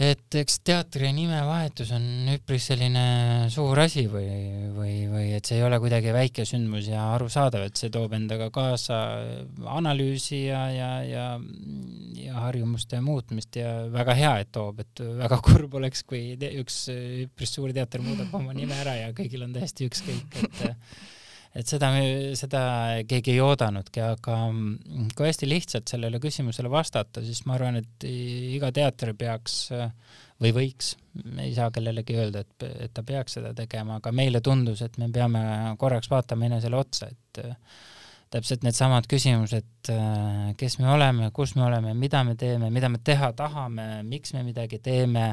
et 0.00 0.36
eks 0.40 0.60
teatri 0.64 1.10
nimevahetus 1.12 1.90
on 1.92 2.04
üpris 2.32 2.70
selline 2.70 3.02
suur 3.52 3.82
asi 3.82 4.06
või, 4.08 4.30
või, 4.72 4.94
või 5.10 5.26
et 5.36 5.48
see 5.48 5.58
ei 5.58 5.64
ole 5.66 5.80
kuidagi 5.82 6.14
väike 6.14 6.46
sündmus 6.48 6.88
ja 6.88 7.10
arusaadav, 7.16 7.66
et 7.68 7.80
see 7.80 7.92
toob 7.92 8.14
endaga 8.16 8.48
kaasa 8.54 9.00
analüüsi 9.76 10.46
ja, 10.46 10.62
ja, 10.72 10.90
ja, 11.04 11.26
ja 12.16 12.46
harjumuste 12.46 13.02
muutmist 13.04 13.60
ja 13.60 13.74
väga 13.92 14.16
hea, 14.16 14.34
et 14.44 14.52
toob, 14.56 14.80
et 14.86 15.04
väga 15.20 15.40
kurb 15.44 15.76
oleks, 15.82 16.04
kui 16.08 16.36
üks 16.62 16.82
üpris 16.94 17.56
suur 17.58 17.74
teater 17.76 18.04
muudab 18.04 18.32
oma 18.40 18.56
nime 18.56 18.78
ära 18.80 18.96
ja 19.02 19.14
kõigil 19.16 19.44
on 19.44 19.56
täiesti 19.56 19.90
ükskõik, 19.90 20.40
et 20.44 20.68
et 21.56 21.66
seda, 21.66 21.90
seda 22.38 22.62
keegi 23.10 23.34
ei 23.34 23.42
oodanudki, 23.42 24.02
aga 24.04 24.38
kui 25.16 25.26
hästi 25.26 25.48
lihtsalt 25.50 25.90
sellele 25.90 26.20
küsimusele 26.22 26.70
vastata, 26.70 27.22
siis 27.26 27.42
ma 27.48 27.56
arvan, 27.56 27.80
et 27.80 28.06
iga 28.06 28.70
teater 28.74 29.14
peaks 29.18 29.62
või 30.40 30.52
võiks, 30.56 30.94
ei 31.42 31.52
saa 31.56 31.70
kellelegi 31.74 32.16
öelda, 32.16 32.44
et, 32.46 32.66
et 32.86 32.92
ta 32.94 33.04
peaks 33.06 33.38
seda 33.38 33.52
tegema, 33.56 33.98
aga 33.98 34.12
meile 34.14 34.40
tundus, 34.44 34.82
et 34.86 34.96
me 35.02 35.10
peame 35.12 35.42
korraks 35.80 36.10
vaatama 36.12 36.46
enesele 36.48 36.78
otsa, 36.78 37.10
et 37.10 37.42
täpselt 38.30 38.62
needsamad 38.62 39.08
küsimused, 39.10 39.90
kes 40.56 40.78
me 40.78 40.92
oleme, 40.94 41.32
kus 41.34 41.56
me 41.58 41.66
oleme, 41.66 41.96
mida 41.98 42.22
me 42.24 42.36
teeme, 42.38 42.70
mida 42.70 42.88
me 42.88 43.02
teha 43.02 43.32
tahame, 43.36 43.88
miks 44.06 44.36
me 44.36 44.44
midagi 44.46 44.78
teeme 44.78 45.32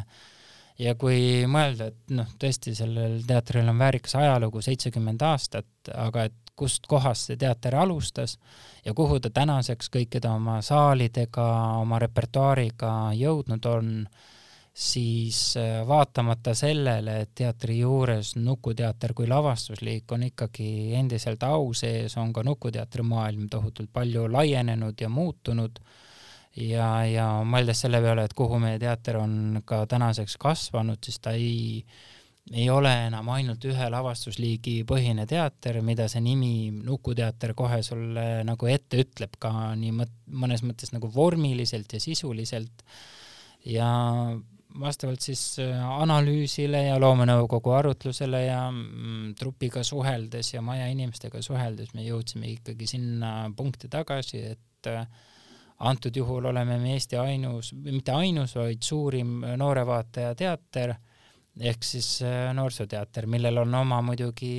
ja 0.80 0.96
kui 0.96 1.46
mõelda, 1.50 1.92
et 1.92 2.16
noh, 2.16 2.28
tõesti 2.40 2.76
sellel 2.78 3.22
teatril 3.28 3.70
on 3.70 3.80
väärikas 3.80 4.18
ajalugu, 4.20 4.62
seitsekümmend 4.62 5.24
aastat, 5.26 5.70
aga 5.94 6.28
et 6.30 6.36
kust 6.58 6.88
kohast 6.90 7.30
see 7.30 7.38
teater 7.38 7.76
alustas 7.78 8.38
ja 8.86 8.94
kuhu 8.98 9.20
ta 9.22 9.30
tänaseks 9.34 9.92
kõikide 9.94 10.30
oma 10.32 10.58
saalidega, 10.66 11.46
oma 11.82 12.00
repertuaariga 12.02 12.94
jõudnud 13.18 13.70
on, 13.70 13.92
siis 14.78 15.58
äh, 15.58 15.82
vaatamata 15.88 16.54
sellele, 16.58 17.22
et 17.24 17.32
teatri 17.36 17.80
juures 17.80 18.36
Nukuteater 18.38 19.14
kui 19.18 19.26
lavastusliik 19.30 20.12
on 20.14 20.28
ikkagi 20.30 20.94
endiselt 20.98 21.44
au 21.48 21.72
sees, 21.74 22.14
on 22.22 22.34
ka 22.34 22.44
Nukuteatri 22.46 23.06
maailm 23.06 23.48
tohutult 23.50 23.90
palju 23.94 24.28
laienenud 24.32 25.02
ja 25.02 25.10
muutunud 25.10 25.82
ja, 26.58 26.90
ja 27.08 27.28
mõeldes 27.48 27.84
selle 27.86 28.02
peale, 28.04 28.28
et 28.28 28.36
kuhu 28.38 28.60
meie 28.62 28.80
teater 28.82 29.20
on 29.22 29.62
ka 29.66 29.84
tänaseks 29.90 30.38
kasvanud, 30.42 31.00
siis 31.06 31.20
ta 31.24 31.34
ei, 31.38 31.84
ei 32.52 32.68
ole 32.74 32.94
enam 33.08 33.30
ainult 33.36 33.66
ühe 33.70 33.90
lavastusliigi 33.94 34.80
põhine 34.90 35.28
teater, 35.30 35.82
mida 35.86 36.08
see 36.12 36.24
nimi 36.26 36.52
Nukuteater 36.78 37.54
kohe 37.58 37.82
sulle 37.86 38.28
nagu 38.48 38.72
ette 38.72 39.04
ütleb 39.04 39.38
ka 39.40 39.54
nii 39.78 39.96
mõt-, 40.02 40.20
mõnes 40.32 40.66
mõttes 40.66 40.94
nagu 40.96 41.12
vormiliselt 41.14 41.98
ja 41.98 42.04
sisuliselt. 42.04 42.86
Ja 43.68 43.90
vastavalt 44.80 45.24
siis 45.26 45.42
äh, 45.64 45.78
analüüsile 46.02 46.84
ja 46.88 46.98
loomenõukogu 47.02 47.74
arutlusele 47.74 48.44
ja 48.46 48.60
mm, 48.72 49.34
trupiga 49.40 49.84
suheldes 49.84 50.54
ja 50.54 50.62
maja 50.62 50.88
inimestega 50.92 51.42
suheldes 51.44 51.94
me 51.98 52.06
jõudsime 52.06 52.52
ikkagi 52.52 52.88
sinna 52.90 53.50
punkti 53.58 53.90
tagasi, 53.92 54.44
et 54.54 54.92
äh, 54.92 55.08
antud 55.80 56.16
juhul 56.16 56.46
oleme 56.50 56.78
me 56.82 56.94
Eesti 56.94 57.18
ainus, 57.22 57.74
mitte 57.74 58.12
ainus, 58.12 58.56
vaid 58.56 58.82
suurim 58.82 59.44
noorevaataja 59.58 60.34
teater 60.36 60.96
ehk 61.60 61.84
siis 61.84 62.22
äh, 62.26 62.52
noorsooteater, 62.54 63.26
millel 63.30 63.58
on 63.64 63.76
oma 63.76 64.02
muidugi 64.06 64.50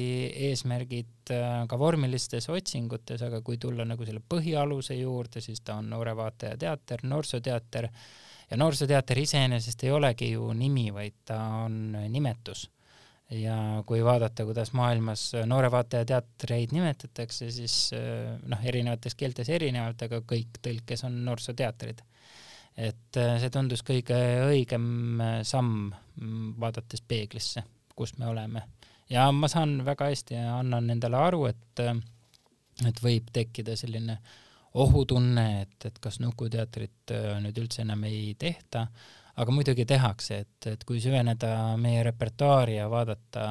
eesmärgid 0.49 1.33
äh, 1.35 1.61
ka 1.71 1.79
vormilistes 1.79 2.49
otsingutes, 2.51 3.23
aga 3.23 3.41
kui 3.47 3.59
tulla 3.59 3.87
nagu 3.87 4.07
selle 4.07 4.23
põhialuse 4.23 4.99
juurde, 4.99 5.43
siis 5.45 5.63
ta 5.63 5.79
on 5.79 5.91
noorevaataja 5.95 6.59
teater, 6.59 7.05
noorsooteater. 7.07 7.89
Ja 8.51 8.57
noorsooteater 8.57 9.19
iseenesest 9.21 9.85
ei 9.85 9.91
olegi 9.93 10.31
ju 10.33 10.49
nimi, 10.57 10.89
vaid 10.95 11.21
ta 11.29 11.39
on 11.67 11.93
nimetus 12.09 12.65
ja 13.31 13.83
kui 13.87 14.01
vaadata, 14.05 14.45
kuidas 14.49 14.73
maailmas 14.77 15.31
noore 15.47 15.71
vaataja 15.73 16.07
teatreid 16.09 16.73
nimetatakse, 16.73 17.51
siis 17.53 17.77
eh, 17.97 18.31
noh, 18.49 18.63
erinevates 18.65 19.17
keeltes 19.19 19.51
erinevalt, 19.53 20.07
aga 20.07 20.23
kõik 20.25 20.61
tõlkes 20.65 21.05
on 21.09 21.21
noorsooteatrid. 21.27 22.03
et 22.77 23.21
eh, 23.21 23.37
see 23.43 23.51
tundus 23.53 23.85
kõige 23.85 24.17
õigem 24.49 25.21
samm, 25.43 25.93
mm, 26.17 26.55
vaadates 26.61 27.03
peeglisse, 27.03 27.65
kus 27.95 28.17
me 28.19 28.27
oleme. 28.33 28.63
ja 29.11 29.31
ma 29.33 29.49
saan 29.49 29.85
väga 29.85 30.09
hästi 30.09 30.35
ja 30.35 30.59
annan 30.59 30.91
endale 30.91 31.17
aru, 31.17 31.47
et, 31.47 31.85
et 32.87 33.03
võib 33.03 33.29
tekkida 33.33 33.77
selline 33.77 34.19
ohutunne, 34.75 35.63
et, 35.63 35.85
et 35.85 35.97
kas 36.01 36.21
Nukuteatrit 36.21 37.13
nüüd 37.43 37.57
üldse 37.59 37.83
enam 37.83 38.05
ei 38.05 38.35
tehta 38.39 38.87
aga 39.39 39.55
muidugi 39.55 39.87
tehakse, 39.89 40.43
et, 40.45 40.71
et 40.73 40.85
kui 40.87 41.01
süveneda 41.03 41.77
meie 41.81 42.03
repertuaari 42.07 42.79
ja 42.79 42.89
vaadata 42.91 43.45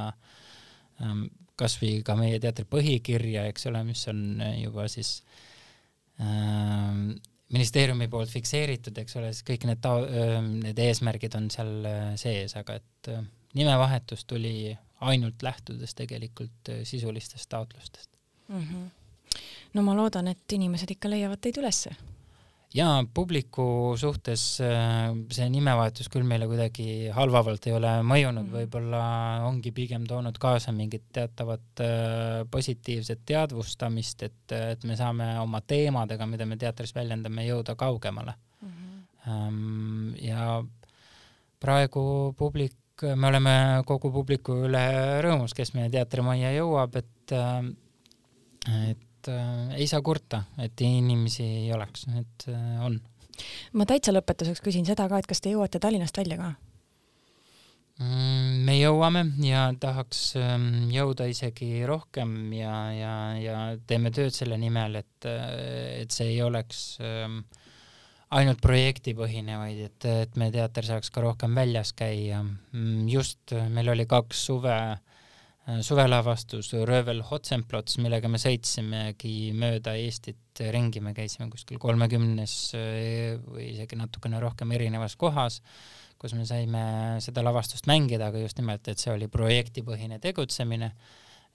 ähm, 1.04 1.28
kas 1.58 1.78
või 1.82 2.02
ka 2.06 2.16
meie 2.20 2.40
teatri 2.42 2.68
põhikirja, 2.70 3.48
eks 3.52 3.70
ole, 3.72 3.82
mis 3.88 4.04
on 4.12 4.44
juba 4.60 4.86
siis 4.92 5.22
ähm, 6.22 7.16
ministeeriumi 7.54 8.08
poolt 8.12 8.30
fikseeritud, 8.30 8.98
eks 9.02 9.18
ole, 9.20 9.32
siis 9.34 9.46
kõik 9.48 9.66
need 9.70 9.82
ta-, 9.84 10.04
ähm, 10.06 10.52
need 10.66 10.80
eesmärgid 10.84 11.38
on 11.40 11.50
seal 11.54 11.74
äh, 11.88 12.12
sees, 12.20 12.58
aga 12.60 12.78
et 12.82 13.12
äh, 13.14 13.24
nimevahetus 13.58 14.26
tuli 14.28 14.76
ainult 15.08 15.46
lähtudes 15.46 15.96
tegelikult 15.98 16.74
äh, 16.74 16.84
sisulistest 16.84 17.50
taotlustest 17.50 18.10
mm. 18.48 18.62
-hmm. 18.62 19.40
no 19.74 19.82
ma 19.82 19.96
loodan, 19.96 20.28
et 20.28 20.54
inimesed 20.54 20.92
ikka 20.92 21.10
leiavad 21.10 21.42
teid 21.42 21.58
ülesse 21.62 21.96
ja 22.76 22.88
publiku 23.14 23.96
suhtes 23.98 24.60
äh, 24.62 25.12
see 25.32 25.48
nimevahetus 25.52 26.10
küll 26.12 26.28
meile 26.28 26.48
kuidagi 26.50 27.08
halvavalt 27.16 27.68
ei 27.70 27.76
ole 27.78 27.94
mõjunud, 28.04 28.48
mm. 28.50 28.56
võib-olla 28.60 29.04
ongi 29.48 29.72
pigem 29.76 30.08
toonud 30.10 30.38
kaasa 30.42 30.74
mingit 30.76 31.08
teatavat 31.16 31.84
äh, 31.84 32.42
positiivset 32.52 33.24
teadvustamist, 33.28 34.26
et, 34.28 34.56
et 34.58 34.84
me 34.88 34.98
saame 35.00 35.30
oma 35.40 35.62
teemadega, 35.64 36.28
mida 36.28 36.50
me 36.50 36.60
teatris 36.60 36.94
väljendame, 36.96 37.48
jõuda 37.48 37.78
kaugemale 37.80 38.36
mm. 38.62 38.76
-hmm. 39.24 40.12
ja 40.28 40.60
praegu 41.60 42.36
publik, 42.38 42.76
me 43.16 43.28
oleme 43.28 43.58
kogu 43.86 44.12
publiku 44.12 44.64
üle 44.68 44.86
rõõmus, 45.24 45.56
kes 45.56 45.74
meie 45.78 45.90
teatrimajja 45.94 46.52
jõuab, 46.60 47.00
et 47.00 47.38
et 48.68 49.07
et 49.28 49.34
äh, 49.36 49.76
ei 49.82 49.88
saa 49.88 50.02
kurta, 50.02 50.44
et 50.62 50.80
inimesi 50.82 51.44
ei 51.44 51.74
oleks, 51.74 52.08
et 52.18 52.48
äh, 52.52 52.86
on. 52.86 53.00
ma 53.74 53.86
täitsa 53.86 54.14
lõpetuseks 54.16 54.64
küsin 54.64 54.88
seda 54.88 55.08
ka, 55.10 55.20
et 55.20 55.28
kas 55.28 55.42
te 55.44 55.54
jõuate 55.54 55.82
Tallinnast 55.84 56.18
välja 56.18 56.40
ka? 56.40 56.54
Mm, 57.98 58.66
me 58.68 58.76
jõuame 58.78 59.24
ja 59.42 59.72
tahaks 59.80 60.36
ähm, 60.38 60.90
jõuda 60.94 61.26
isegi 61.32 61.82
rohkem 61.90 62.54
ja, 62.54 62.76
ja, 62.94 63.14
ja 63.42 63.62
teeme 63.90 64.12
tööd 64.14 64.36
selle 64.36 64.60
nimel, 64.62 65.00
et, 65.02 65.26
et 65.26 66.14
see 66.14 66.36
ei 66.36 66.44
oleks 66.46 67.00
ähm, 67.02 67.40
ainult 68.30 68.62
projektipõhine, 68.62 69.58
vaid 69.58 69.82
et, 69.88 70.10
et 70.28 70.38
meie 70.38 70.54
teater 70.54 70.86
saaks 70.86 71.10
ka 71.10 71.26
rohkem 71.26 71.58
väljas 71.58 71.96
käia. 71.98 72.44
Mm, 72.76 73.08
just 73.10 73.56
meil 73.74 73.90
oli 73.96 74.06
kaks 74.06 74.46
suve, 74.52 74.78
äh, 74.78 75.17
suvelavastus 75.84 76.72
Röövel 76.88 77.22
Hotsenplots, 77.28 77.98
millega 78.00 78.30
me 78.32 78.40
sõitsimegi 78.40 79.52
mööda 79.58 79.98
Eestit 80.00 80.62
ringi, 80.74 81.02
me 81.04 81.14
käisime 81.18 81.50
kuskil 81.52 81.80
kolmekümnes 81.82 82.58
äh, 82.80 83.38
või 83.44 83.72
isegi 83.74 84.00
natukene 84.00 84.40
rohkem 84.44 84.72
erinevas 84.78 85.18
kohas 85.20 85.62
kus 86.18 86.34
me 86.34 86.46
saime 86.50 86.84
seda 87.24 87.44
lavastust 87.46 87.88
mängida, 87.90 88.32
aga 88.32 88.42
just 88.42 88.58
nimelt, 88.58 88.88
et 88.90 89.02
see 89.02 89.14
oli 89.14 89.30
projektipõhine 89.32 90.20
tegutsemine, 90.22 90.90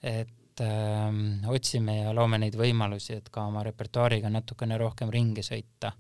et 0.07 0.63
ähm, 0.63 1.43
otsime 1.51 1.99
ja 1.99 2.13
loome 2.15 2.39
neid 2.43 2.57
võimalusi, 2.59 3.19
et 3.19 3.31
ka 3.33 3.47
oma 3.51 3.65
repertuaariga 3.67 4.31
natukene 4.31 4.79
rohkem 4.81 5.11
ringi 5.15 5.45
sõita. 5.47 5.93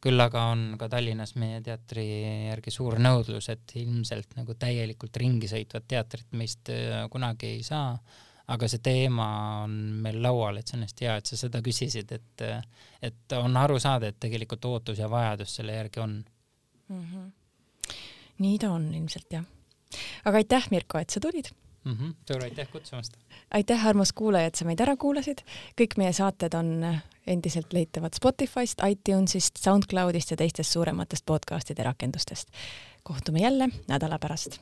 Küll 0.00 0.20
aga 0.20 0.46
on 0.52 0.64
ka 0.80 0.88
Tallinnas 0.88 1.34
meie 1.40 1.60
teatri 1.64 2.06
järgi 2.48 2.72
suur 2.72 2.98
nõudlus, 3.02 3.50
et 3.52 3.76
ilmselt 3.80 4.36
nagu 4.38 4.56
täielikult 4.56 5.16
ringi 5.20 5.50
sõitvat 5.50 5.86
teatrit 5.88 6.32
meist 6.32 6.72
äh, 6.72 7.04
kunagi 7.12 7.54
ei 7.56 7.64
saa, 7.66 7.92
aga 8.50 8.68
see 8.68 8.82
teema 8.82 9.26
on 9.64 9.74
meil 10.04 10.22
laual, 10.22 10.58
et 10.58 10.68
see 10.68 10.78
on 10.78 10.86
hästi 10.86 11.06
hea, 11.06 11.18
et 11.20 11.32
sa 11.32 11.38
seda 11.38 11.60
küsisid, 11.64 12.16
et 12.16 12.46
et 13.10 13.36
on 13.36 13.56
aru 13.56 13.78
saada, 13.80 14.08
et 14.10 14.18
tegelikult 14.20 14.64
ootus 14.64 14.98
ja 14.98 15.10
vajadus 15.10 15.60
selle 15.60 15.76
järgi 15.76 16.00
on 16.00 16.16
mm. 16.88 17.04
-hmm 17.04 17.28
nii 18.40 18.58
ta 18.60 18.72
on 18.72 18.88
ilmselt 18.94 19.32
jah. 19.32 19.44
aga 20.24 20.40
aitäh, 20.40 20.68
Mirko, 20.70 21.00
et 21.00 21.10
sa 21.10 21.20
tulid 21.22 21.50
mm. 21.84 21.92
-hmm. 21.92 22.14
suur 22.32 22.44
aitäh 22.44 22.70
kutsumast. 22.72 23.16
aitäh, 23.50 23.86
armas 23.86 24.12
kuulaja, 24.12 24.46
et 24.46 24.54
sa 24.54 24.64
meid 24.64 24.80
ära 24.80 24.96
kuulasid. 24.96 25.42
kõik 25.80 25.96
meie 25.96 26.12
saated 26.12 26.54
on 26.54 27.00
endiselt 27.26 27.72
leitavad 27.72 28.14
Spotify'st, 28.14 28.82
iTunes'ist, 28.86 29.58
SoundCloud'ist 29.58 30.30
ja 30.30 30.36
teistest 30.36 30.72
suurematest 30.72 31.26
podcast'ide 31.26 31.82
rakendustest. 31.82 32.48
kohtume 33.02 33.38
jälle 33.38 33.68
nädala 33.88 34.18
pärast 34.18 34.60